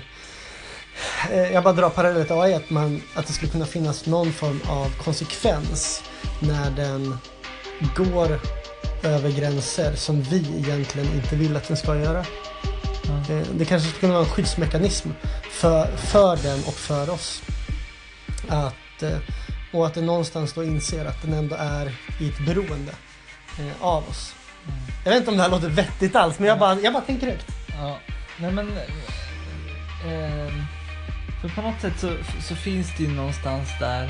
jag 1.29 1.63
bara 1.63 1.73
drar 1.73 1.89
parallellet 1.89 2.27
till 2.27 2.37
AI, 2.37 2.53
att, 2.53 2.69
man, 2.69 3.01
att 3.15 3.27
det 3.27 3.33
skulle 3.33 3.51
kunna 3.51 3.65
finnas 3.65 4.05
någon 4.05 4.33
form 4.33 4.61
av 4.69 5.03
konsekvens 5.03 6.03
när 6.39 6.71
den 6.71 7.17
går 7.95 8.39
över 9.03 9.29
gränser 9.31 9.95
som 9.95 10.21
vi 10.21 10.37
egentligen 10.57 11.13
inte 11.13 11.35
vill 11.35 11.55
att 11.55 11.67
den 11.67 11.77
ska 11.77 11.95
göra. 11.95 12.19
Eh, 13.29 13.47
Det 13.53 13.65
kanske 13.65 13.87
skulle 13.89 13.99
kunna 13.99 14.13
vara 14.13 14.23
en 14.23 14.29
skyddsmekanism 14.29 15.09
för, 15.51 15.97
för 15.97 16.37
den 16.37 16.59
och 16.59 16.73
för 16.73 17.09
oss. 17.09 17.41
Att, 18.47 19.03
eh, 19.03 19.17
och 19.73 19.87
att 19.87 19.93
den 19.93 20.05
någonstans 20.05 20.53
då 20.53 20.63
inser 20.63 21.05
att 21.05 21.21
den 21.21 21.33
ändå 21.33 21.55
är 21.59 21.95
i 22.19 22.29
ett 22.29 22.45
beroende 22.45 22.91
eh, 23.59 23.85
av 23.85 24.09
oss. 24.09 24.33
Mm. 24.67 24.79
Jag 25.05 25.11
vet 25.11 25.19
inte 25.19 25.31
om 25.31 25.37
det 25.37 25.43
här 25.43 25.49
låter 25.49 25.69
vettigt 25.69 26.15
alls, 26.15 26.39
men 26.39 26.47
jag 26.47 26.59
bara, 26.59 26.79
jag 26.79 26.93
bara 26.93 27.03
tänker 27.03 27.27
högt. 27.27 27.45
Ja, 27.67 27.99
nej 28.37 28.51
men... 28.51 28.67
Eh, 30.07 30.53
för 31.41 31.50
på 31.50 31.62
något 31.62 31.81
sätt 31.81 31.93
så, 31.98 32.13
så 32.41 32.55
finns 32.55 32.88
det 32.98 33.03
ju 33.03 33.10
någonstans 33.10 33.69
där 33.79 34.03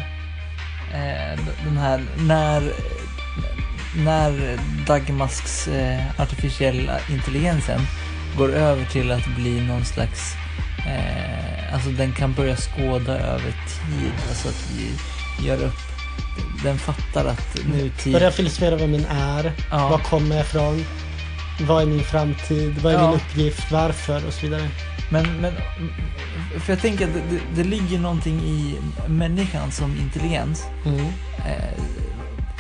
eh, 0.94 1.40
den 1.66 1.78
här 1.78 2.06
när 2.18 2.74
när 4.06 4.60
Dagmasks 4.88 5.68
eh, 5.68 6.22
artificiella 6.22 7.00
intelligensen 7.10 7.80
går 8.38 8.54
över 8.54 8.86
till 8.86 9.12
att 9.12 9.28
bli 9.36 9.62
någon 9.62 9.86
slags 9.86 10.34
eh, 10.88 11.74
alltså 11.74 11.90
den 11.90 12.12
kan 12.14 12.34
börja 12.34 12.56
skåda 12.56 13.18
över 13.20 13.52
tid, 13.52 14.14
alltså 14.30 14.48
att 14.48 14.72
vi 14.78 14.90
gör 15.48 15.64
upp 15.64 15.92
den 16.64 16.78
fattar 16.78 17.26
att 17.26 17.58
nutid... 17.66 18.14
Börja 18.14 18.32
filosofera 18.32 18.76
vem 18.76 18.92
min 18.92 19.06
är, 19.06 19.52
Ja. 19.72 19.90
var 19.90 19.98
kommer 19.98 20.36
jag 20.36 20.46
ifrån, 20.46 20.86
vad 21.68 21.82
är 21.82 21.86
min 21.86 22.04
framtid, 22.04 22.76
vad 22.82 22.94
är 22.94 22.98
Ja. 22.98 23.08
min 23.08 23.16
uppgift, 23.16 23.72
varför 23.72 24.28
och 24.28 24.34
så 24.34 24.42
vidare. 24.42 24.68
Men, 25.12 25.42
men 25.42 25.54
för 26.60 26.74
jag 26.74 26.82
tänker 26.82 27.08
att 27.08 27.14
det, 27.14 27.22
det, 27.30 27.42
det 27.56 27.70
ligger 27.70 28.00
någonting 28.00 28.40
i 28.40 28.76
människan 29.08 29.72
som 29.72 29.96
intelligens. 29.98 30.64
Mm. 30.86 31.00
Eh, 31.46 31.84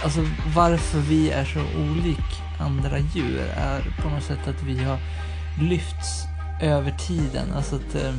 alltså 0.03 0.25
varför 0.55 0.99
vi 0.99 1.29
är 1.31 1.45
så 1.45 1.59
olik 1.59 2.41
andra 2.59 2.99
djur 2.99 3.41
är 3.55 4.01
på 4.01 4.09
något 4.09 4.23
sätt 4.23 4.47
att 4.47 4.63
vi 4.63 4.83
har 4.83 4.97
lyfts 5.61 6.23
över 6.61 6.91
tiden. 7.07 7.53
Alltså 7.55 7.75
att 7.75 7.95
eh, 7.95 8.13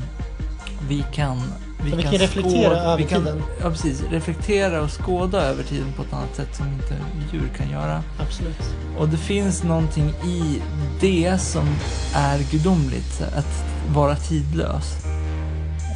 vi 0.89 1.05
kan... 1.13 1.43
Så 1.91 1.97
vi 1.97 2.03
kan 2.03 2.13
reflektera 2.13 2.77
över 2.77 2.97
vi 2.97 3.05
kan, 3.05 3.25
tiden. 3.25 3.43
Ja, 3.63 3.71
precis. 3.71 4.03
Reflektera 4.11 4.83
och 4.83 5.05
skåda 5.05 5.43
över 5.43 5.63
tiden 5.63 5.93
på 5.97 6.03
ett 6.03 6.13
annat 6.13 6.37
sätt 6.37 6.57
som 6.57 6.67
inte 6.67 6.97
djur 7.33 7.49
kan 7.57 7.71
göra. 7.71 8.03
Absolut. 8.19 8.75
Och 8.99 9.09
det 9.09 9.17
finns 9.17 9.63
någonting 9.63 10.09
i 10.09 10.63
det 11.01 11.39
som 11.39 11.69
är 12.15 12.39
gudomligt, 12.51 13.23
att 13.37 13.65
vara 13.95 14.17
tidlös. 14.17 15.05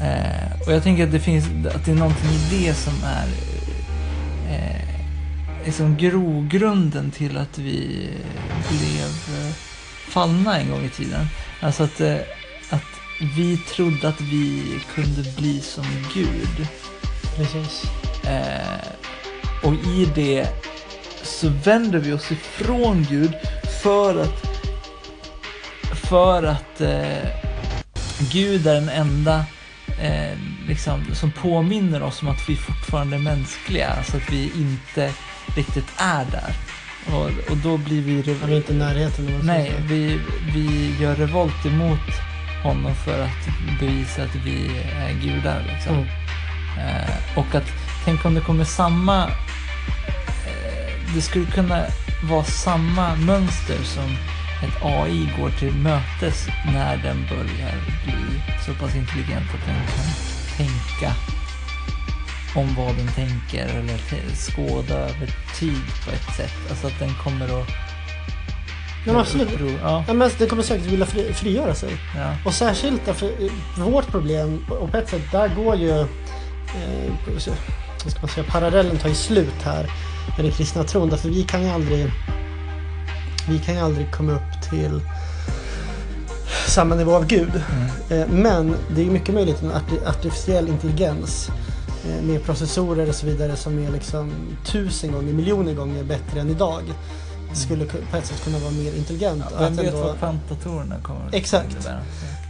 Eh, 0.02 0.66
och 0.66 0.72
jag 0.72 0.82
tänker 0.82 1.04
att 1.04 1.12
det 1.12 1.20
finns, 1.20 1.44
att 1.74 1.84
det 1.84 1.90
är 1.90 1.96
någonting 1.96 2.30
i 2.30 2.64
det 2.64 2.74
som 2.74 2.94
är 3.04 3.26
eh, 4.50 4.88
liksom 5.64 5.96
grogrunden 5.96 7.10
till 7.10 7.36
att 7.36 7.58
vi 7.58 8.08
blev 8.68 9.08
fallna 10.08 10.60
en 10.60 10.70
gång 10.70 10.84
i 10.84 10.88
tiden. 10.88 11.26
Alltså 11.60 11.82
att, 11.82 12.00
eh, 12.00 12.16
att 12.70 12.82
vi 13.20 13.56
trodde 13.56 14.08
att 14.08 14.20
vi 14.20 14.62
kunde 14.94 15.22
bli 15.36 15.60
som 15.60 15.84
Gud. 16.14 16.68
Precis. 17.36 17.84
Eh, 18.24 18.88
och 19.62 19.74
i 19.74 20.08
det 20.14 20.48
så 21.22 21.48
vänder 21.48 21.98
vi 21.98 22.12
oss 22.12 22.32
ifrån 22.32 23.06
Gud 23.10 23.34
för 23.82 24.22
att 24.22 24.56
för 26.08 26.42
att 26.42 26.80
eh, 26.80 27.28
Gud 28.32 28.66
är 28.66 28.74
den 28.74 28.88
enda 28.88 29.44
eh, 30.00 30.38
liksom, 30.68 31.04
som 31.14 31.32
påminner 31.32 32.02
oss 32.02 32.22
om 32.22 32.28
att 32.28 32.48
vi 32.48 32.56
fortfarande 32.56 33.16
är 33.16 33.20
mänskliga, 33.20 33.88
alltså 33.88 34.16
att 34.16 34.32
vi 34.32 34.52
inte 34.56 35.12
riktigt 35.56 35.88
är 35.96 36.24
där. 36.24 36.54
Och, 37.14 37.50
och 37.50 37.56
då 37.56 37.76
blir 37.76 38.02
vi... 38.02 38.38
Han 38.40 38.50
är 38.50 38.56
inte 38.56 38.72
i 38.72 38.76
närheten. 38.76 39.40
Nej, 39.42 39.74
så. 39.76 39.82
vi, 39.94 40.20
vi 40.54 40.96
gör 41.00 41.14
revolt 41.14 41.66
emot 41.66 42.35
honom 42.62 42.94
för 42.94 43.22
att 43.22 43.48
bevisa 43.80 44.22
att 44.22 44.34
vi 44.34 44.70
är 45.00 45.12
gudar. 45.12 45.64
Liksom. 45.72 45.94
Mm. 45.94 46.08
Eh, 46.78 47.38
och 47.38 47.54
att 47.54 47.72
tänk 48.04 48.24
om 48.24 48.34
det 48.34 48.40
kommer 48.40 48.64
samma... 48.64 49.24
Eh, 50.46 51.14
det 51.14 51.22
skulle 51.22 51.46
kunna 51.46 51.84
vara 52.22 52.44
samma 52.44 53.14
mönster 53.16 53.82
som 53.82 54.16
ett 54.62 54.82
AI 54.82 55.28
går 55.38 55.50
till 55.50 55.74
mötes 55.74 56.48
när 56.66 56.96
den 56.96 57.26
börjar 57.28 57.74
bli 58.04 58.40
så 58.66 58.74
pass 58.74 58.96
intelligent 58.96 59.46
att 59.54 59.66
den 59.66 59.86
kan 59.86 60.06
tänka 60.56 61.12
om 62.56 62.74
vad 62.74 62.96
den 62.96 63.08
tänker 63.08 63.66
eller 63.66 63.98
skåda 64.34 64.94
över 64.94 65.30
tid 65.58 65.82
på 66.04 66.10
ett 66.10 66.36
sätt. 66.36 66.54
Alltså 66.70 66.86
att 66.86 66.98
den 66.98 67.14
kommer 67.14 67.60
att... 67.60 67.85
Ja, 69.06 69.12
men 69.12 69.20
absolut. 69.20 69.48
uppror- 69.48 69.78
Ja, 69.82 70.04
Ja, 70.08 70.12
men 70.14 70.30
det 70.38 70.46
kommer 70.46 70.62
säkert 70.62 70.86
vilja 70.86 71.06
fri, 71.06 71.32
frigöra 71.34 71.74
sig. 71.74 71.90
ja. 72.16 72.36
Och 72.44 72.54
särskilt 72.54 73.06
därför 73.06 73.30
vårt 73.80 74.06
problem, 74.10 74.64
och 74.80 74.90
på 74.90 74.96
ett 74.96 75.08
sätt 75.08 75.22
där 75.32 75.48
går 75.54 75.76
ju, 75.76 76.00
eh, 76.00 76.06
vad 78.04 78.12
ska 78.12 78.20
man 78.20 78.28
säga, 78.28 78.46
parallellen 78.50 78.96
tar 78.98 79.08
ju 79.08 79.14
slut 79.14 79.62
här 79.64 79.90
med 80.36 80.44
den 80.44 80.52
kristna 80.52 80.84
tron. 80.84 81.08
Därför 81.10 81.28
vi 81.28 81.42
kan 81.42 81.62
ju 81.62 81.68
aldrig, 81.68 82.06
vi 83.48 83.58
kan 83.58 83.74
ju 83.74 83.80
aldrig 83.80 84.12
komma 84.12 84.32
upp 84.32 84.70
till 84.70 85.00
samma 86.68 86.94
nivå 86.94 87.14
av 87.16 87.26
Gud. 87.26 87.52
Mm. 88.10 88.22
Eh, 88.22 88.28
Men 88.28 88.76
det 88.94 89.02
är 89.02 89.06
mycket 89.06 89.34
möjligt 89.34 89.62
en 89.62 89.72
arti- 89.72 90.08
artificiell 90.08 90.68
intelligens 90.68 91.48
eh, 92.08 92.22
med 92.24 92.44
processorer 92.44 93.08
och 93.08 93.14
så 93.14 93.26
vidare 93.26 93.56
som 93.56 93.78
är 93.86 93.90
liksom 93.90 94.32
tusen 94.64 95.12
gånger, 95.12 95.32
miljoner 95.32 95.74
gånger 95.74 96.04
bättre 96.04 96.40
än 96.40 96.50
idag. 96.50 96.82
Skulle 97.54 97.84
ku- 97.84 98.10
på 98.10 98.16
ett 98.16 98.26
sätt 98.26 98.44
kunna 98.44 98.58
vara 98.58 98.70
mer 98.70 98.94
intelligent. 98.96 99.42
Ja, 99.50 99.56
vem 99.60 99.76
vet 99.76 99.94
vad 99.94 100.18
kvantdatorerna 100.18 101.00
kommer 101.02 101.26
att 101.26 101.34
Exakt. 101.34 101.70
innebära. 101.72 102.00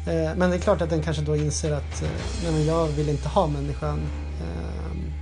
Eh, 0.06 0.36
Men 0.36 0.50
det 0.50 0.56
är 0.56 0.60
klart 0.60 0.80
att 0.82 0.90
den 0.90 1.02
kanske 1.02 1.22
då 1.22 1.36
inser 1.36 1.72
att 1.72 2.02
eh, 2.02 2.08
nej, 2.42 2.52
men 2.52 2.66
jag 2.66 2.86
vill 2.86 3.08
inte 3.08 3.28
ha 3.28 3.46
människan. 3.46 4.00
Ehm, 4.42 5.12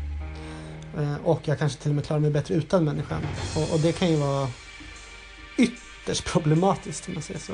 eh, 1.04 1.16
Och 1.24 1.40
jag 1.44 1.58
kanske 1.58 1.82
till 1.82 1.90
och 1.90 1.94
med 1.94 2.04
klarar 2.06 2.20
mig 2.20 2.30
bättre 2.30 2.54
utan 2.54 2.84
människan. 2.84 3.20
Och, 3.56 3.72
och 3.74 3.80
det 3.80 3.92
kan 3.92 4.08
ju 4.10 4.16
vara 4.16 4.48
ytterst 5.58 6.24
problematiskt 6.24 7.08
om 7.08 7.14
man 7.14 7.22
säger 7.22 7.40
så. 7.40 7.52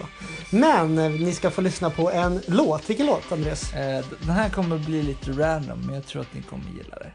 Men 0.51 0.95
ni 0.97 1.33
ska 1.33 1.51
få 1.51 1.61
lyssna 1.61 1.91
på 1.91 2.11
en 2.11 2.41
låt. 2.47 2.91
Vilken 2.91 3.07
låt 3.07 3.33
Andreas? 3.33 3.71
Den 4.21 4.31
här 4.31 4.49
kommer 4.49 4.79
bli 4.79 5.03
lite 5.03 5.31
random, 5.33 5.79
men 5.87 5.95
jag 5.95 6.07
tror 6.07 6.23
att 6.23 6.35
ni 6.35 6.43
kommer 6.43 6.65
gilla 6.77 6.97
det. 6.99 7.11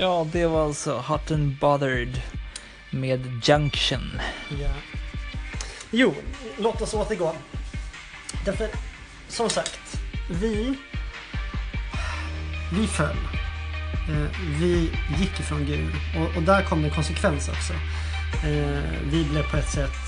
Ja, 0.00 0.26
det 0.32 0.46
var 0.46 0.64
alltså 0.64 0.96
Hot 1.08 1.30
and 1.30 1.58
Bothered 1.60 2.20
med 2.90 3.40
Junction. 3.44 4.20
Ja. 4.60 4.70
Jo, 5.90 6.14
låt 6.58 6.82
oss 6.82 6.94
återgå. 6.94 7.34
Därför, 8.44 8.68
som 9.28 9.50
sagt, 9.50 10.00
vi, 10.30 10.74
vi 12.72 12.86
föll. 12.86 13.16
Eh, 14.08 14.40
vi 14.60 14.90
gick 15.18 15.40
ifrån 15.40 15.64
Gud 15.64 15.94
och, 16.16 16.36
och 16.36 16.42
där 16.42 16.64
kom 16.64 16.82
det 16.82 16.90
konsekvens 16.90 17.48
också. 17.48 17.72
Eh, 18.46 18.82
vi 19.04 19.24
blev 19.24 19.50
på 19.50 19.56
ett 19.56 19.70
sätt 19.70 19.98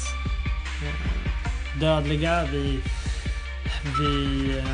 eh, 0.83 1.81
dödliga. 1.81 2.45
Vi, 2.53 2.81
vi 3.99 4.59
eh, 4.59 4.65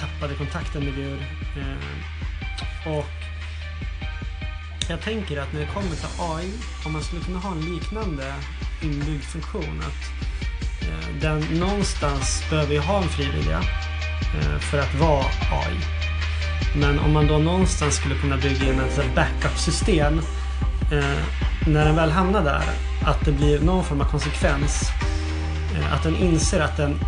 tappade 0.00 0.34
kontakten 0.34 0.84
med 0.84 0.94
Gud. 0.94 1.20
Eh, 1.56 2.92
och 2.92 3.17
jag 4.90 5.00
tänker 5.00 5.40
att 5.40 5.52
när 5.52 5.60
det 5.60 5.66
kommer 5.66 5.96
till 5.96 6.08
AI, 6.18 6.52
om 6.86 6.92
man 6.92 7.02
skulle 7.02 7.22
kunna 7.22 7.38
ha 7.38 7.52
en 7.52 7.60
liknande 7.60 8.34
inbyggd 8.82 9.22
funktion. 9.22 9.80
Att 9.80 10.02
eh, 10.88 11.20
den 11.20 11.40
någonstans 11.40 12.42
behöver 12.50 12.72
ju 12.72 12.80
ha 12.80 13.02
en 13.02 13.08
frivilliga 13.08 13.58
eh, 14.38 14.58
för 14.58 14.78
att 14.78 14.94
vara 14.94 15.24
AI. 15.50 15.76
Men 16.80 16.98
om 16.98 17.12
man 17.12 17.26
då 17.26 17.38
någonstans 17.38 17.94
skulle 17.94 18.14
kunna 18.14 18.36
bygga 18.36 18.72
in 18.72 18.80
ett 18.80 19.14
backup-system 19.14 20.18
eh, 20.92 21.18
när 21.66 21.84
den 21.84 21.96
väl 21.96 22.10
hamnar 22.10 22.44
där, 22.44 22.62
att 23.04 23.24
det 23.24 23.32
blir 23.32 23.60
någon 23.60 23.84
form 23.84 24.00
av 24.00 24.10
konsekvens. 24.10 24.82
Eh, 25.76 25.94
att 25.94 26.02
den 26.02 26.16
inser 26.16 26.60
att 26.60 26.76
den, 26.76 27.00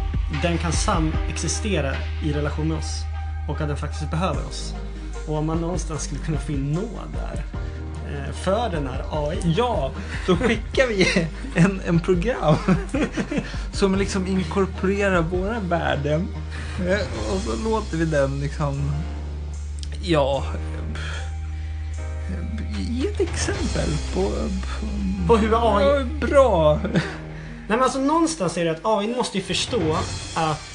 den 0.42 0.58
kan 0.58 0.72
samexistera 0.72 1.94
i 2.24 2.32
relation 2.32 2.68
med 2.68 2.78
oss 2.78 3.02
och 3.48 3.60
att 3.60 3.68
den 3.68 3.76
faktiskt 3.76 4.10
behöver 4.10 4.46
oss. 4.46 4.74
Och 5.30 5.36
om 5.36 5.46
man 5.46 5.60
någonstans 5.60 6.02
skulle 6.02 6.20
kunna 6.20 6.38
få 6.38 6.52
in 6.52 6.72
nåd 6.72 7.08
där 7.12 7.44
eh, 8.06 8.32
för 8.32 8.70
den 8.70 8.86
här 8.86 9.04
AI. 9.10 9.38
Ja, 9.56 9.90
då 10.26 10.36
skickar 10.36 10.86
vi 10.86 11.28
en, 11.54 11.80
en 11.86 12.00
program 12.00 12.56
som 13.72 13.94
liksom 13.94 14.26
inkorporerar 14.26 15.22
våra 15.22 15.60
värden 15.60 16.28
Eh, 16.86 17.34
och 17.34 17.40
så 17.40 17.56
låter 17.64 17.96
vi 17.96 18.04
den 18.04 18.40
liksom, 18.40 18.92
ja, 20.02 20.44
eh, 22.28 22.90
ge 22.90 23.08
ett 23.08 23.20
exempel 23.20 23.88
på, 24.14 24.32
På 25.26 25.36
hur 25.36 25.78
AI 25.78 26.04
bra. 26.04 26.80
Nej 26.82 27.02
men 27.68 27.82
alltså 27.82 27.98
någonstans 27.98 28.58
är 28.58 28.64
det 28.64 28.70
att 28.70 28.80
AI 28.82 29.14
måste 29.16 29.38
ju 29.38 29.44
förstå 29.44 29.96
att 30.34 30.69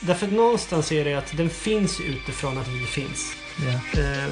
därför 0.00 0.26
att 0.26 0.32
någonstans 0.32 0.92
är 0.92 1.04
det 1.04 1.14
att 1.14 1.36
den 1.36 1.50
finns 1.50 2.00
utifrån 2.00 2.58
att 2.58 2.68
vi 2.68 2.86
finns. 2.86 3.32
Ja. 3.56 4.00
Ehm, 4.00 4.30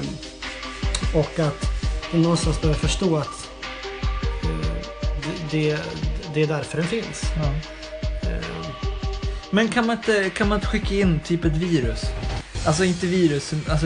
och 1.13 1.39
att 1.39 1.65
den 2.11 2.21
någonstans 2.21 2.61
behöver 2.61 2.79
förstå 2.79 3.17
att 3.17 3.49
eh, 4.43 4.89
det, 5.51 5.79
det, 6.33 6.41
är 6.41 6.47
därför 6.47 6.77
den 6.77 6.87
finns. 6.87 7.23
Ja. 7.35 7.49
Ehm, 8.29 8.43
Men 9.51 9.69
kan 9.69 9.87
man, 9.87 9.97
inte, 9.97 10.29
kan 10.29 10.47
man 10.47 10.57
inte 10.57 10.67
skicka 10.67 10.93
in 10.93 11.19
typ 11.19 11.45
ett 11.45 11.57
virus? 11.57 12.01
Alltså 12.65 12.83
inte 12.83 13.07
virus, 13.07 13.53
alltså 13.69 13.85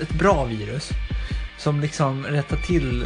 ett 0.00 0.10
bra 0.10 0.44
virus. 0.44 0.88
Som 1.58 1.80
liksom 1.80 2.24
rättar 2.24 2.56
till 2.56 3.04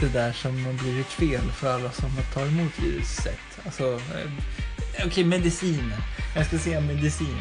det 0.00 0.08
där 0.08 0.32
som 0.32 0.64
har 0.64 0.72
blivit 0.72 1.06
fel 1.06 1.52
för 1.56 1.74
alla 1.74 1.92
som 1.92 2.10
tagit 2.34 2.52
emot 2.52 2.72
viruset. 2.78 3.38
Alltså, 3.64 3.92
eh, 3.92 5.06
okej 5.06 5.24
medicin. 5.24 5.92
Jag 6.34 6.46
ska 6.46 6.58
säga 6.58 6.80
medicin. 6.80 7.36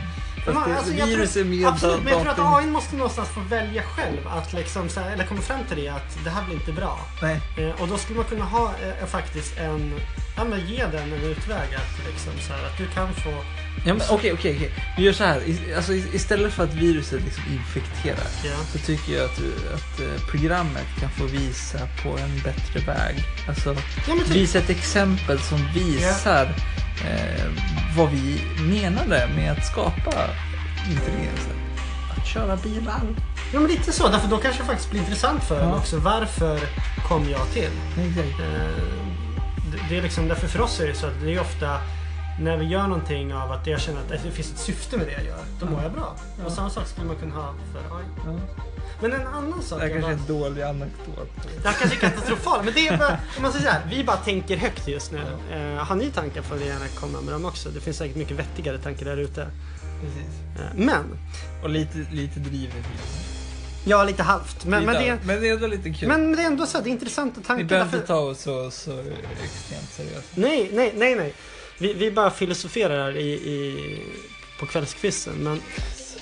Fast 0.46 0.66
det, 0.68 0.76
alltså, 0.78 0.94
jag 0.94 1.06
virus 1.08 1.34
tror- 1.34 1.42
är 1.44 1.46
mer 1.48 1.68
Absolut, 1.68 2.04
men 2.04 2.14
jag 2.14 2.22
tror 2.22 2.32
att 2.32 2.60
AI 2.64 2.68
måste 2.68 2.96
någonstans 2.96 3.30
få 3.30 3.40
välja 3.40 3.84
själv. 3.84 4.28
Att 4.28 4.54
liksom, 4.54 4.90
så 4.90 5.00
här, 5.00 5.12
eller 5.12 5.26
komma 5.26 5.42
fram 5.42 5.60
till 5.68 5.78
det 5.78 5.88
att 5.90 6.18
det 6.24 6.30
här 6.30 6.46
blir 6.46 6.56
inte 6.56 6.72
bra. 6.72 7.00
Nej. 7.22 7.40
Eh, 7.58 7.82
och 7.82 7.88
då 7.88 7.98
skulle 7.98 8.18
man 8.18 8.26
kunna 8.26 8.46
ha 8.46 8.74
eh, 9.00 9.06
faktiskt 9.08 9.58
en, 9.58 10.00
ja 10.38 10.44
men 10.44 10.68
ge 10.68 10.86
den 10.86 11.14
en 11.14 11.24
utväg 11.24 11.76
att 11.76 12.08
liksom 12.14 12.32
så 12.48 12.54
här, 12.54 12.66
att 12.66 12.78
du 12.78 12.88
kan 12.88 13.14
få, 13.14 13.30
Ja, 13.86 13.94
men 13.94 14.02
Okej, 14.10 14.34
okej, 14.34 14.56
okej. 14.56 14.72
Vi 14.98 15.04
gör 15.04 15.14
så 15.14 15.24
här. 15.24 15.42
I- 15.50 15.74
Alltså, 15.76 15.94
istället 15.94 16.54
för 16.54 16.64
att 16.64 16.74
viruset 16.74 17.22
liksom 17.26 17.44
infekterar 17.52 18.28
ja. 18.44 18.52
så 18.72 18.78
tycker 18.78 19.14
jag 19.14 19.26
att, 19.26 19.38
att 19.74 20.00
eh, 20.00 20.30
programmet 20.32 20.86
kan 21.00 21.10
få 21.12 21.26
visa 21.26 21.80
på 22.04 22.10
en 22.18 22.40
bättre 22.44 22.80
väg. 22.80 23.16
Alltså, 23.48 23.76
Ja 24.08 24.14
typ, 24.16 24.28
visa 24.28 24.60
ett 24.60 24.70
exempel 24.70 25.40
som 25.40 25.68
visar 25.74 26.56
eh, 27.06 27.46
vad 27.98 28.10
vi 28.10 28.42
menade 28.62 29.28
med 29.36 29.52
att 29.52 29.66
skapa 29.66 30.14
intelligensen. 30.92 31.54
Att 32.18 32.26
köra 32.28 32.56
bilar. 32.56 33.02
ja 33.54 33.60
men 33.60 33.70
lite 33.72 33.92
så, 33.92 34.08
därför 34.08 34.28
då 34.28 34.38
kanske 34.38 34.62
det 34.62 34.68
faktiskt 34.68 34.90
blir 34.92 35.00
intressant 35.02 35.44
för 35.44 35.60
Ja. 35.64 35.76
också. 35.76 35.98
Varför 35.98 36.60
kom 37.08 37.30
jag 37.30 37.48
till? 37.54 37.70
Exakt. 38.08 38.40
Eh, 38.40 38.84
det- 39.72 39.80
det 39.90 39.98
är 39.98 40.02
liksom, 40.02 40.28
därför 40.28 40.48
för 40.48 40.62
oss 40.62 40.80
är 40.80 40.88
det 40.88 40.94
så 40.94 41.08
att 41.08 41.22
det 41.22 41.36
är 41.36 41.42
ofta 41.42 41.78
när 42.42 42.58
vi 42.58 42.66
gör 42.66 42.82
någonting 42.88 43.34
av 43.34 43.52
att 43.52 43.68
jag 43.68 43.82
känner 43.82 44.00
att 44.00 44.10
det 44.10 44.32
finns 44.32 44.52
ett 44.52 44.60
syfte 44.60 44.98
med 44.98 45.06
det 45.08 45.12
jag 45.14 45.26
gör, 45.26 45.40
då 45.60 45.66
mår 45.66 45.84
jag 45.84 45.92
bra. 45.92 46.16
Ja. 46.40 46.46
Och 46.46 46.52
samma 46.52 46.70
sak 46.70 46.88
skulle 46.88 47.08
man 47.08 47.16
kunna 47.16 47.36
ha 47.36 47.54
för 47.74 47.80
AI. 47.98 48.04
Ja. 48.26 48.32
Men 49.02 49.14
en 49.14 49.28
annan 49.28 49.62
sak 49.64 49.80
Det 49.80 49.86
här 49.86 49.94
kanske 49.94 50.10
är 50.12 50.14
en 50.14 50.26
dålig 50.28 50.62
anekdot. 50.62 51.30
Det 51.64 51.68
här 51.68 51.76
kanske 51.80 51.98
är 51.98 52.00
katastrofalt, 52.10 52.66
men 52.66 52.74
det 52.74 52.88
är 52.88 52.98
bara, 52.98 53.20
om 53.38 53.42
man 53.44 53.52
säger 53.52 53.66
så 53.66 53.72
här, 53.72 53.82
vi 53.92 54.04
bara 54.04 54.18
tänker 54.18 54.58
högt 54.58 54.88
just 54.88 55.12
nu. 55.12 55.20
Eh, 55.52 55.76
har 55.86 55.96
ni 55.96 56.12
tankar 56.12 56.42
får 56.42 56.56
ni 56.56 56.66
gärna 56.68 56.88
komma 56.88 57.22
med 57.22 57.34
dem 57.34 57.46
också. 57.46 57.70
Det 57.70 57.80
finns 57.80 57.98
säkert 57.98 58.16
mycket 58.18 58.38
vettigare 58.38 58.78
tankar 58.78 59.06
där 59.06 59.18
ute. 59.18 59.48
Precis. 60.02 60.60
Eh, 60.60 60.76
men, 60.86 61.04
Och 61.64 61.70
lite, 61.70 61.98
lite 62.12 62.40
drivet. 62.40 62.76
ja 63.86 64.04
lite 64.04 64.24
halvt. 64.24 64.66
Men, 64.66 64.86
men, 64.86 64.96
det, 64.96 65.18
men 65.24 65.42
det 65.42 65.50
är 65.50 65.54
ändå 65.54 65.68
lite 65.68 65.90
kul. 65.90 66.08
men 66.08 66.36
det 66.36 66.42
är 66.42 66.48
ändå 66.48 66.66
så 66.66 66.80
det 66.82 66.90
är 66.90 66.92
intressanta 66.92 67.40
vi 67.40 67.46
tankar. 67.48 67.64
behöver 67.66 67.86
därför- 67.86 67.98
inte 67.98 68.08
ta 68.08 68.20
oss 68.20 68.42
så, 68.42 68.72
så 68.72 69.00
extremt 69.44 69.90
seriöst. 69.92 70.28
Nej, 70.36 70.70
nej, 70.74 70.94
nej, 70.98 71.16
nej. 71.16 71.34
Vi, 71.78 71.94
vi 71.94 72.12
bara 72.12 72.32
filosoferar 72.32 73.04
här 73.04 73.18
i, 73.18 73.32
i, 73.32 74.02
på 74.60 74.66
kvällskvisten. 74.66 75.34
Men 75.34 75.62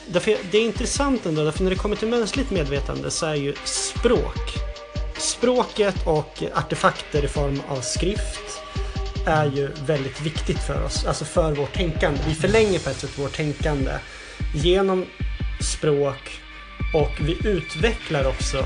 därför, 0.07 0.37
det 0.51 0.57
är 0.57 0.61
intressant 0.61 1.25
ändå, 1.25 1.43
därför 1.43 1.63
när 1.63 1.69
det 1.69 1.75
kommer 1.75 1.95
till 1.95 2.07
mänskligt 2.07 2.51
medvetande 2.51 3.11
så 3.11 3.25
är 3.25 3.35
ju 3.35 3.53
språk. 3.63 4.53
Språket 5.17 6.07
och 6.07 6.43
artefakter 6.55 7.25
i 7.25 7.27
form 7.27 7.61
av 7.69 7.81
skrift 7.81 8.61
är 9.25 9.45
ju 9.45 9.69
väldigt 9.85 10.21
viktigt 10.21 10.59
för 10.59 10.83
oss, 10.83 11.05
alltså 11.05 11.25
för 11.25 11.55
vårt 11.55 11.73
tänkande. 11.73 12.19
Vi 12.27 12.35
förlänger 12.35 12.79
på 12.79 12.89
ett 12.89 12.99
sätt 12.99 13.19
vårt 13.19 13.35
tänkande 13.35 13.91
genom 14.55 15.05
språk 15.61 16.39
och 16.93 17.11
vi 17.21 17.37
utvecklar 17.49 18.27
också 18.27 18.65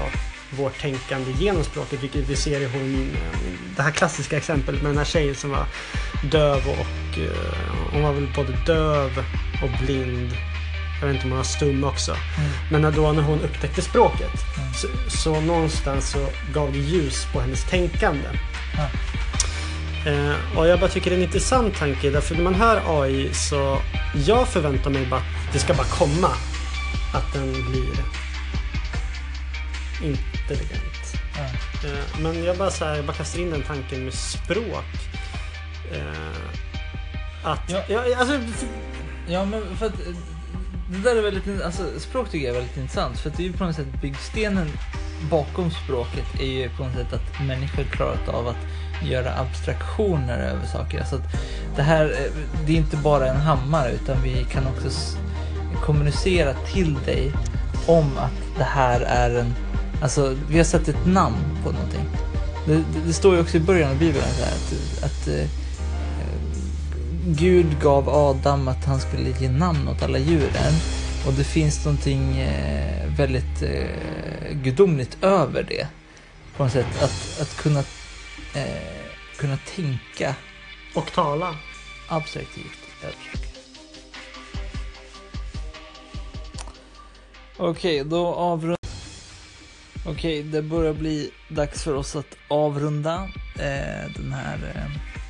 vårt 0.49 0.81
tänkande 0.81 1.31
genom 1.39 1.63
språket, 1.63 2.03
vilket 2.03 2.29
vi 2.29 2.35
ser 2.35 2.61
i 2.61 2.65
hon, 2.65 3.09
eh, 3.15 3.75
det 3.75 3.81
här 3.81 3.91
klassiska 3.91 4.37
exemplet 4.37 4.81
med 4.81 4.91
den 4.91 4.97
här 4.97 5.05
tjejen 5.05 5.35
som 5.35 5.49
var 5.49 5.65
döv 6.31 6.67
och 6.67 7.19
eh, 7.19 7.55
hon 7.91 8.03
var 8.03 8.13
väl 8.13 8.27
både 8.35 8.53
döv 8.65 9.23
och 9.63 9.85
blind. 9.85 10.31
Jag 11.01 11.07
vet 11.07 11.15
inte 11.15 11.23
om 11.25 11.31
hon 11.31 11.37
var 11.37 11.43
stum 11.43 11.83
också. 11.83 12.11
Mm. 12.11 12.51
Men 12.71 12.81
när, 12.81 12.91
då, 12.91 13.11
när 13.11 13.21
hon 13.23 13.41
upptäckte 13.41 13.81
språket 13.81 14.31
Mm. 14.57 14.73
så, 14.73 14.87
så 15.09 15.41
någonstans 15.41 16.09
så 16.09 16.27
gav 16.53 16.71
det 16.71 16.77
ljus 16.77 17.27
på 17.33 17.41
hennes 17.41 17.63
tänkande. 17.69 18.27
Ja. 18.77 18.87
Eh, 20.11 20.57
och 20.57 20.67
jag 20.67 20.79
bara 20.79 20.89
tycker 20.89 21.09
det 21.09 21.15
är 21.15 21.17
en 21.17 21.23
intressant 21.25 21.77
tanke 21.77 22.09
därför 22.09 22.35
när 22.35 22.43
man 22.43 22.55
hör 22.55 23.01
AI 23.03 23.33
så 23.33 23.77
jag 24.25 24.47
förväntar 24.47 24.89
mig 24.89 25.05
bara 25.05 25.19
att 25.19 25.53
det 25.53 25.59
ska 25.59 25.73
bara 25.73 25.87
komma 25.87 26.27
att 27.13 27.33
den 27.33 27.51
blir 27.51 27.93
intelligent. 30.03 31.13
Eh, 31.83 32.19
men 32.21 32.43
jag 32.43 32.57
bara, 32.57 32.71
så 32.71 32.85
här, 32.85 32.95
jag 32.95 33.05
bara 33.05 33.13
kastar 33.17 33.39
in 33.39 33.49
den 33.51 33.61
tanken 33.63 34.03
med 34.05 34.13
språk. 34.13 34.85
Eh, 35.93 37.51
att, 37.51 37.59
Ja. 37.69 37.81
ja. 37.89 38.03
alltså, 38.17 38.39
Ja, 39.27 39.45
men 39.45 39.77
för 39.77 39.85
att 39.85 39.93
eh, 39.93 40.15
det 40.91 40.97
där 40.97 41.15
är 41.15 41.21
väldigt, 41.21 41.61
alltså 41.61 41.99
språk 41.99 42.29
tycker 42.29 42.47
jag 42.47 42.55
är 42.55 42.59
väldigt 42.59 42.77
intressant 42.77 43.19
för 43.19 43.29
att 43.29 43.37
det 43.37 43.43
är 43.43 43.47
ju 43.47 43.53
på 43.53 43.63
något 43.63 43.75
sätt 43.75 44.01
byggstenen 44.01 44.67
bakom 45.29 45.71
språket 45.71 46.25
är 46.39 46.45
ju 46.45 46.69
på 46.69 46.83
något 46.83 46.93
sätt 46.93 47.13
att 47.13 47.47
människor 47.47 47.83
klarat 47.83 48.27
av 48.27 48.47
att 48.47 48.57
göra 49.03 49.39
abstraktioner 49.39 50.39
över 50.39 50.65
saker. 50.65 50.99
Alltså 50.99 51.15
att 51.15 51.35
det 51.75 51.81
här, 51.81 52.05
eh, 52.05 52.31
det 52.65 52.73
är 52.73 52.77
inte 52.77 52.97
bara 52.97 53.27
en 53.27 53.41
hammare 53.41 53.91
utan 53.91 54.23
vi 54.23 54.45
kan 54.51 54.67
också 54.67 55.17
kommunicera 55.85 56.53
till 56.53 56.93
dig 57.05 57.31
om 57.87 58.17
att 58.17 58.57
det 58.57 58.63
här 58.63 59.01
är 59.01 59.39
en, 59.39 59.53
alltså 60.01 60.35
vi 60.49 60.57
har 60.57 60.65
satt 60.65 60.87
ett 60.87 61.05
namn 61.05 61.57
på 61.63 61.71
någonting. 61.71 62.05
Det, 62.65 62.75
det, 62.75 63.05
det 63.05 63.13
står 63.13 63.35
ju 63.35 63.41
också 63.41 63.57
i 63.57 63.59
början 63.59 63.91
av 63.91 63.97
Bibeln 63.97 64.25
så 64.37 64.43
här 64.43 64.51
att, 64.51 65.03
att 65.03 65.27
eh, 65.27 65.60
Gud 67.25 67.81
gav 67.81 68.09
Adam 68.09 68.67
att 68.67 68.85
han 68.85 68.99
skulle 68.99 69.29
ge 69.29 69.49
namn 69.49 69.87
åt 69.87 70.03
alla 70.03 70.17
djuren. 70.17 70.73
Och 71.27 71.33
det 71.33 71.43
finns 71.43 71.85
någonting 71.85 72.37
eh, 72.37 73.15
väldigt 73.17 73.61
eh, 73.61 74.53
gudomligt 74.53 75.23
över 75.23 75.63
det. 75.63 75.87
På 76.57 76.63
något 76.63 76.71
sätt 76.71 77.03
att, 77.03 77.41
att 77.41 77.57
kunna, 77.57 77.79
eh, 78.53 79.05
kunna 79.37 79.57
tänka 79.75 80.35
och 80.95 81.11
tala. 81.11 81.55
abstraktivt. 82.09 82.77
Okej, 87.57 88.03
då 88.03 88.27
avrundar 88.27 88.77
Okej, 90.05 90.43
det 90.43 90.61
börjar 90.61 90.93
bli 90.93 91.31
dags 91.49 91.83
för 91.83 91.93
oss 91.93 92.15
att 92.15 92.37
avrunda 92.47 93.29
eh, 93.55 94.11
den 94.15 94.33
här 94.33 94.73
eh, 94.75 95.20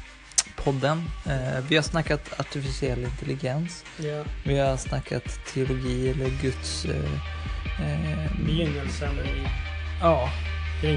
podden. 0.63 1.03
Eh, 1.25 1.63
vi 1.67 1.75
har 1.75 1.83
snackat 1.83 2.39
artificiell 2.39 3.03
intelligens. 3.03 3.83
Ja. 3.97 4.23
Vi 4.43 4.59
har 4.59 4.77
snackat 4.77 5.39
teologi 5.53 6.09
eller 6.09 6.29
Guds... 6.41 6.85
Eh, 6.85 6.91
eh, 7.85 8.31
Begynnelsen 8.45 9.19
i 9.19 9.47
Ja, 10.01 10.29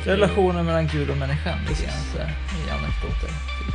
relationen 0.05 0.65
mellan 0.67 0.87
Gud 0.89 1.11
och 1.11 1.17
människan 1.17 1.59
Precis. 1.69 1.89
sådär, 2.13 2.33
i 2.67 2.71
anekdoter. 2.71 3.29
Typ. 3.29 3.75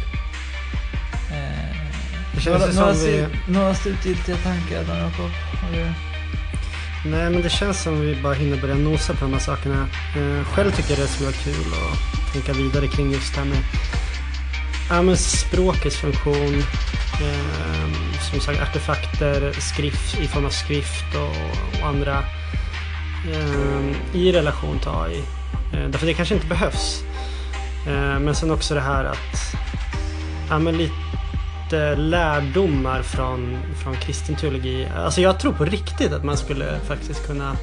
Eh, 1.32 2.75
några, 2.75 2.91
vi- 2.93 3.28
några 3.47 3.75
slutgiltiga 3.75 4.36
tankar 4.36 4.84
då 4.84 4.93
Jakob? 4.93 5.32
Nej, 7.06 7.30
men 7.30 7.41
det 7.41 7.49
känns 7.49 7.82
som 7.84 8.02
vi 8.02 8.15
bara 8.21 8.34
hinner 8.34 8.58
börja 8.62 8.75
nosa 8.75 9.13
på 9.13 9.19
de 9.25 9.34
här 9.34 9.39
sakerna. 9.39 9.88
Eh, 10.17 10.43
själv 10.45 10.71
tycker 10.71 10.89
jag 10.89 10.99
det 10.99 11.08
skulle 11.08 11.30
vara 11.30 11.38
kul 11.43 11.73
att 11.73 12.34
tänka 12.34 12.54
vidare 12.54 12.88
kring 12.88 13.12
just 13.12 13.34
det 13.34 13.39
här 13.39 13.47
med 13.47 13.58
ja, 14.89 15.02
men 15.02 15.17
språkets 15.17 15.97
funktion. 15.97 16.63
Eh, 17.21 17.80
som 18.32 18.39
sagt 18.39 18.62
artefakter, 18.62 19.52
skrift 19.60 20.19
i 20.19 20.28
form 20.28 20.45
av 20.45 20.49
skrift 20.49 21.15
och, 21.15 21.82
och 21.82 21.88
andra 21.88 22.23
eh, 23.32 24.15
i 24.21 24.32
relation 24.32 24.80
till 24.80 24.89
AI. 24.89 25.23
Eh, 25.73 25.89
därför 25.89 26.06
det 26.06 26.13
kanske 26.13 26.36
inte 26.36 26.47
behövs. 26.47 27.04
Eh, 27.88 28.19
men 28.19 28.36
sen 28.36 28.52
också 28.52 28.73
det 28.73 28.82
här 28.82 29.06
att 29.06 29.56
ja, 30.49 30.60
men 30.60 30.78
lite 30.78 31.95
lärdomar 31.95 33.02
från, 33.02 33.58
från 33.84 33.95
kristen 33.95 34.36
teologi. 34.36 34.88
Alltså 34.95 35.21
jag 35.21 35.39
tror 35.39 35.54
på 35.54 35.65
riktigt 35.65 36.13
att 36.13 36.23
man 36.23 36.38
skulle 36.38 36.80
faktiskt 36.80 37.28
kunna 37.28 37.56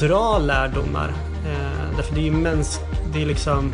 dra 0.00 0.38
lärdomar. 0.38 1.08
Eh, 1.46 1.96
därför 1.96 2.14
det 2.14 2.20
är 2.20 2.24
ju 2.24 2.30
mänsk, 2.30 2.80
det 3.12 3.22
är 3.22 3.26
liksom 3.26 3.72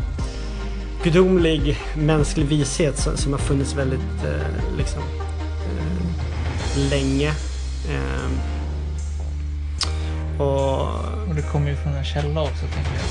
gudomlig 1.05 1.79
mänsklig 1.97 2.47
vishet 2.47 2.99
som, 2.99 3.17
som 3.17 3.33
har 3.33 3.39
funnits 3.39 3.75
väldigt 3.75 4.25
eh, 4.25 4.77
liksom, 4.79 5.03
eh, 5.67 6.89
länge. 6.91 7.29
Eh, 7.91 8.31
och 10.41 11.05
Och 11.29 11.35
det 11.35 11.43
kommer 11.43 11.71
ju 11.71 11.77
från 11.77 11.95
en 11.95 12.05
källa 12.05 12.43
också 12.43 12.67
tänker 12.75 12.93
jag. 12.93 13.05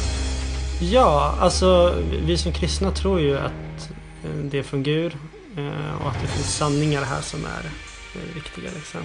Ja, 0.91 1.35
alltså 1.39 1.95
vi 2.25 2.37
som 2.37 2.51
kristna 2.51 2.91
tror 2.91 3.19
ju 3.19 3.37
att 3.37 3.89
eh, 4.23 4.35
det 4.43 4.59
är 4.59 4.63
från 4.63 4.83
Gud 4.83 5.11
eh, 5.57 6.01
och 6.01 6.09
att 6.09 6.21
det 6.21 6.27
finns 6.27 6.55
sanningar 6.55 7.03
här 7.03 7.21
som 7.21 7.45
är 7.45 7.63
det 8.13 8.33
viktiga 8.35 8.69
liksom. 8.75 9.01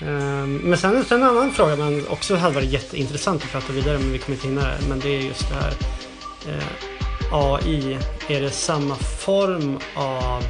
Ehm, 0.00 0.56
men 0.56 0.78
sen, 0.78 1.04
sen 1.04 1.22
en 1.22 1.28
annan 1.28 1.52
fråga 1.52 1.76
men 1.76 2.08
också 2.08 2.36
hade 2.36 2.54
varit 2.54 2.72
jätteintressant 2.72 3.42
att 3.42 3.50
prata 3.50 3.72
vidare 3.72 3.98
men 3.98 4.12
vi 4.12 4.18
kommer 4.18 4.36
inte 4.36 4.48
hinna 4.48 4.60
det. 4.60 4.78
Men 4.88 5.00
det 5.00 5.08
är 5.08 5.20
just 5.20 5.48
det 5.48 5.54
här 5.54 5.72
eh, 6.48 6.95
AI. 7.32 7.98
Är 8.28 8.40
det 8.40 8.50
samma 8.50 8.96
form 8.96 9.78
av 9.94 10.42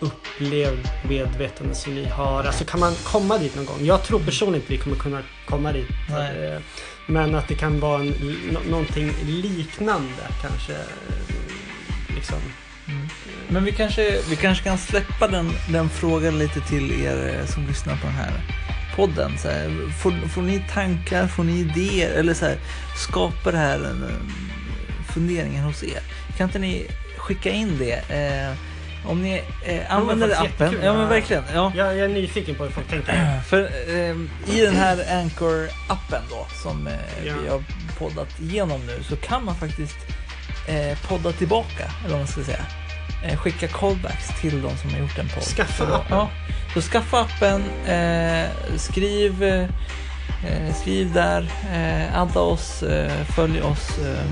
upplevd 0.00 0.88
medvetande 1.08 1.74
som 1.74 1.94
ni 1.94 2.04
har? 2.08 2.44
Alltså 2.44 2.64
kan 2.64 2.80
man 2.80 2.94
komma 3.04 3.38
dit 3.38 3.56
någon 3.56 3.64
gång? 3.66 3.78
Jag 3.84 4.02
tror 4.02 4.20
personligen 4.20 4.60
inte 4.62 4.72
vi 4.72 4.78
kommer 4.78 4.96
kunna 4.96 5.22
komma 5.46 5.72
dit. 5.72 5.88
Nej. 6.10 6.46
Eh, 6.52 6.60
Men 7.06 7.34
att 7.34 7.48
det 7.48 7.54
kan 7.54 7.80
vara 7.80 8.00
en, 8.00 8.14
nå- 8.52 8.60
någonting 8.70 9.12
liknande 9.26 10.22
kanske. 10.42 10.72
eh, 10.72 11.34
Liksom. 12.14 12.36
Mm. 12.88 13.08
Men 13.48 13.64
vi 13.64 13.72
kanske, 13.72 14.20
vi 14.30 14.36
kanske 14.36 14.64
kan 14.64 14.78
släppa 14.78 15.28
den, 15.28 15.50
den 15.72 15.88
frågan 15.88 16.38
lite 16.38 16.60
till 16.60 17.02
er 17.04 17.36
eh, 17.40 17.46
som 17.46 17.66
lyssnar 17.66 17.96
på 17.96 18.06
den 18.06 18.14
här 18.16 18.32
podden. 19.00 19.38
Så 19.38 19.48
här, 19.48 19.90
får, 20.02 20.28
får 20.28 20.42
ni 20.42 20.64
tankar, 20.70 21.26
får 21.26 21.44
ni 21.44 21.60
idéer 21.60 22.10
eller 22.10 22.34
så 22.34 22.46
här, 22.46 22.56
skapar 22.96 23.52
det 23.52 23.58
här 23.58 23.76
en 23.78 24.06
funderingen 25.14 25.64
hos 25.64 25.82
er? 25.82 26.00
Kan 26.36 26.48
inte 26.48 26.58
ni 26.58 26.86
skicka 27.16 27.50
in 27.50 27.78
det? 27.78 27.92
Eh, 28.10 28.56
om 29.10 29.22
ni 29.22 29.42
eh, 29.66 29.94
använder 29.94 30.28
faktiskt 30.28 30.54
appen. 30.54 30.66
jättekul. 30.66 30.84
Ja 30.86 30.94
men 30.94 31.08
verkligen. 31.08 31.42
Ja. 31.54 31.72
Jag, 31.76 31.86
jag 31.96 32.04
är 32.04 32.08
nyfiken 32.08 32.54
på 32.54 32.64
hur 32.64 32.70
folk 32.70 32.88
tänker. 32.88 33.40
För 33.48 33.60
eh, 33.88 34.16
i 34.56 34.60
den 34.60 34.76
här 34.76 34.96
Anchor-appen 34.96 36.22
då 36.30 36.46
som 36.62 36.86
eh, 36.86 36.92
Ja. 37.26 37.34
vi 37.42 37.48
har 37.48 37.62
poddat 37.98 38.40
igenom 38.40 38.80
nu 38.86 39.02
så 39.02 39.16
kan 39.16 39.44
man 39.44 39.54
faktiskt 39.56 39.96
eh, 40.68 40.98
podda 41.08 41.32
tillbaka, 41.32 41.84
eller 42.00 42.10
vad 42.10 42.18
man 42.18 42.26
ska 42.26 42.44
säga. 42.44 42.66
Eh, 43.24 43.36
skicka 43.38 43.68
callbacks 43.68 44.40
till 44.40 44.62
de 44.62 44.76
som 44.76 44.90
har 44.90 44.98
gjort 44.98 45.18
en 45.18 45.28
podd. 45.28 45.42
Skaffa 45.42 45.86
Så 45.86 45.94
appen. 45.94 46.16
Ja, 46.16 46.30
så 46.74 46.80
skaffa 46.80 47.20
appen, 47.20 47.62
eh, 47.86 48.46
skriv, 48.76 49.42
eh, 49.42 49.68
skriv 50.80 51.12
där, 51.12 51.50
eh, 51.72 52.20
adda 52.20 52.40
oss, 52.40 52.82
eh, 52.82 53.24
följ 53.24 53.62
oss. 53.62 53.98
Eh, 53.98 54.24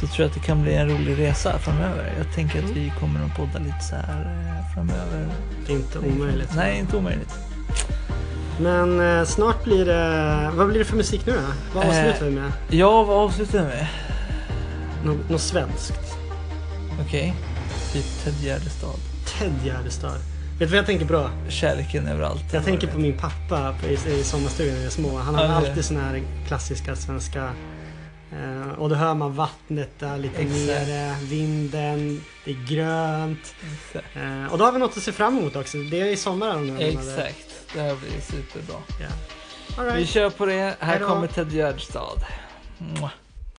så 0.00 0.06
tror 0.06 0.20
jag 0.24 0.28
att 0.28 0.34
det 0.34 0.40
kan 0.46 0.62
bli 0.62 0.74
en 0.74 0.88
rolig 0.88 1.18
resa 1.18 1.58
framöver. 1.58 2.12
Jag 2.18 2.34
tänker 2.34 2.58
att 2.58 2.64
Mm. 2.70 2.74
vi 2.74 2.92
kommer 3.00 3.24
att 3.24 3.36
podda 3.36 3.58
lite 3.58 3.80
så 3.80 3.94
här 3.94 4.20
eh, 4.22 4.74
framöver. 4.74 5.26
Inte 5.68 5.98
omöjligt. 5.98 6.50
Nej, 6.56 6.78
inte 6.78 6.96
omöjligt. 6.96 7.34
Men 8.60 9.18
eh, 9.18 9.24
snart 9.24 9.64
blir 9.64 9.84
det... 9.86 10.50
Vad 10.54 10.66
blir 10.68 10.78
det 10.78 10.84
för 10.84 10.96
musik 10.96 11.26
nu 11.26 11.32
då? 11.32 11.40
Vad 11.74 11.84
Eh, 11.84 11.90
avslutar 11.90 12.24
vi 12.26 12.30
med? 12.30 12.52
Ja, 12.70 13.02
vad 13.02 13.16
avslutar 13.24 13.58
vi 13.58 13.64
med? 13.64 13.86
Nå- 15.04 15.16
Något 15.28 15.40
svenskt? 15.40 16.16
Okej. 17.06 17.34
Typ 17.92 18.04
Ted 18.24 18.34
Gärdestad. 18.44 18.96
Ted 19.38 19.52
Gärdestad. 19.64 20.12
Vet 20.58 20.58
du 20.58 20.66
vad 20.66 20.78
jag 20.78 20.86
tänker 20.86 21.06
på? 21.06 21.30
Kärleken 21.48 22.06
överallt. 22.08 22.52
Jag 22.52 22.64
tänker 22.64 22.86
på 22.86 22.98
min 22.98 23.18
pappa 23.18 23.74
i, 23.88 23.92
i 24.12 24.24
sommarstugan 24.24 24.72
när 24.74 24.80
vi 24.80 24.86
är 24.86 24.90
små. 24.90 25.18
Han 25.18 25.34
har 25.34 25.44
Ja, 25.44 25.50
alltid 25.52 25.84
såna 25.84 26.00
här 26.00 26.22
klassiska 26.46 26.96
svenska... 26.96 27.52
Eh, 28.32 28.68
och 28.78 28.88
då 28.88 28.94
hör 28.94 29.14
man 29.14 29.34
vattnet 29.34 29.90
där 29.98 30.18
lite 30.18 30.42
Exakt. 30.42 30.66
nere, 30.66 31.14
vinden, 31.22 32.20
det 32.44 32.50
är 32.50 32.66
grönt. 32.68 33.54
Eh, 34.14 34.52
och 34.52 34.58
då 34.58 34.64
har 34.64 34.72
vi 34.72 34.78
något 34.78 34.96
att 34.96 35.02
se 35.02 35.12
fram 35.12 35.38
emot 35.38 35.56
också. 35.56 35.78
Det 35.78 36.00
är 36.00 36.04
i 36.06 36.16
sommar 36.16 36.54
om 36.56 36.66
några. 36.66 36.80
Exakt. 36.80 37.46
Det 37.74 37.80
här 37.80 37.96
blir 37.96 38.20
superbra. 38.20 38.76
Ja. 39.00 39.06
All 39.78 39.84
Vi 39.86 39.92
right. 39.92 40.08
kör 40.08 40.30
på 40.30 40.46
det. 40.46 40.52
Här 40.52 40.76
Hej 40.80 40.98
då. 41.00 41.06
kommer 41.06 41.26
Ted 41.26 41.52
Gärdestad. 41.52 42.24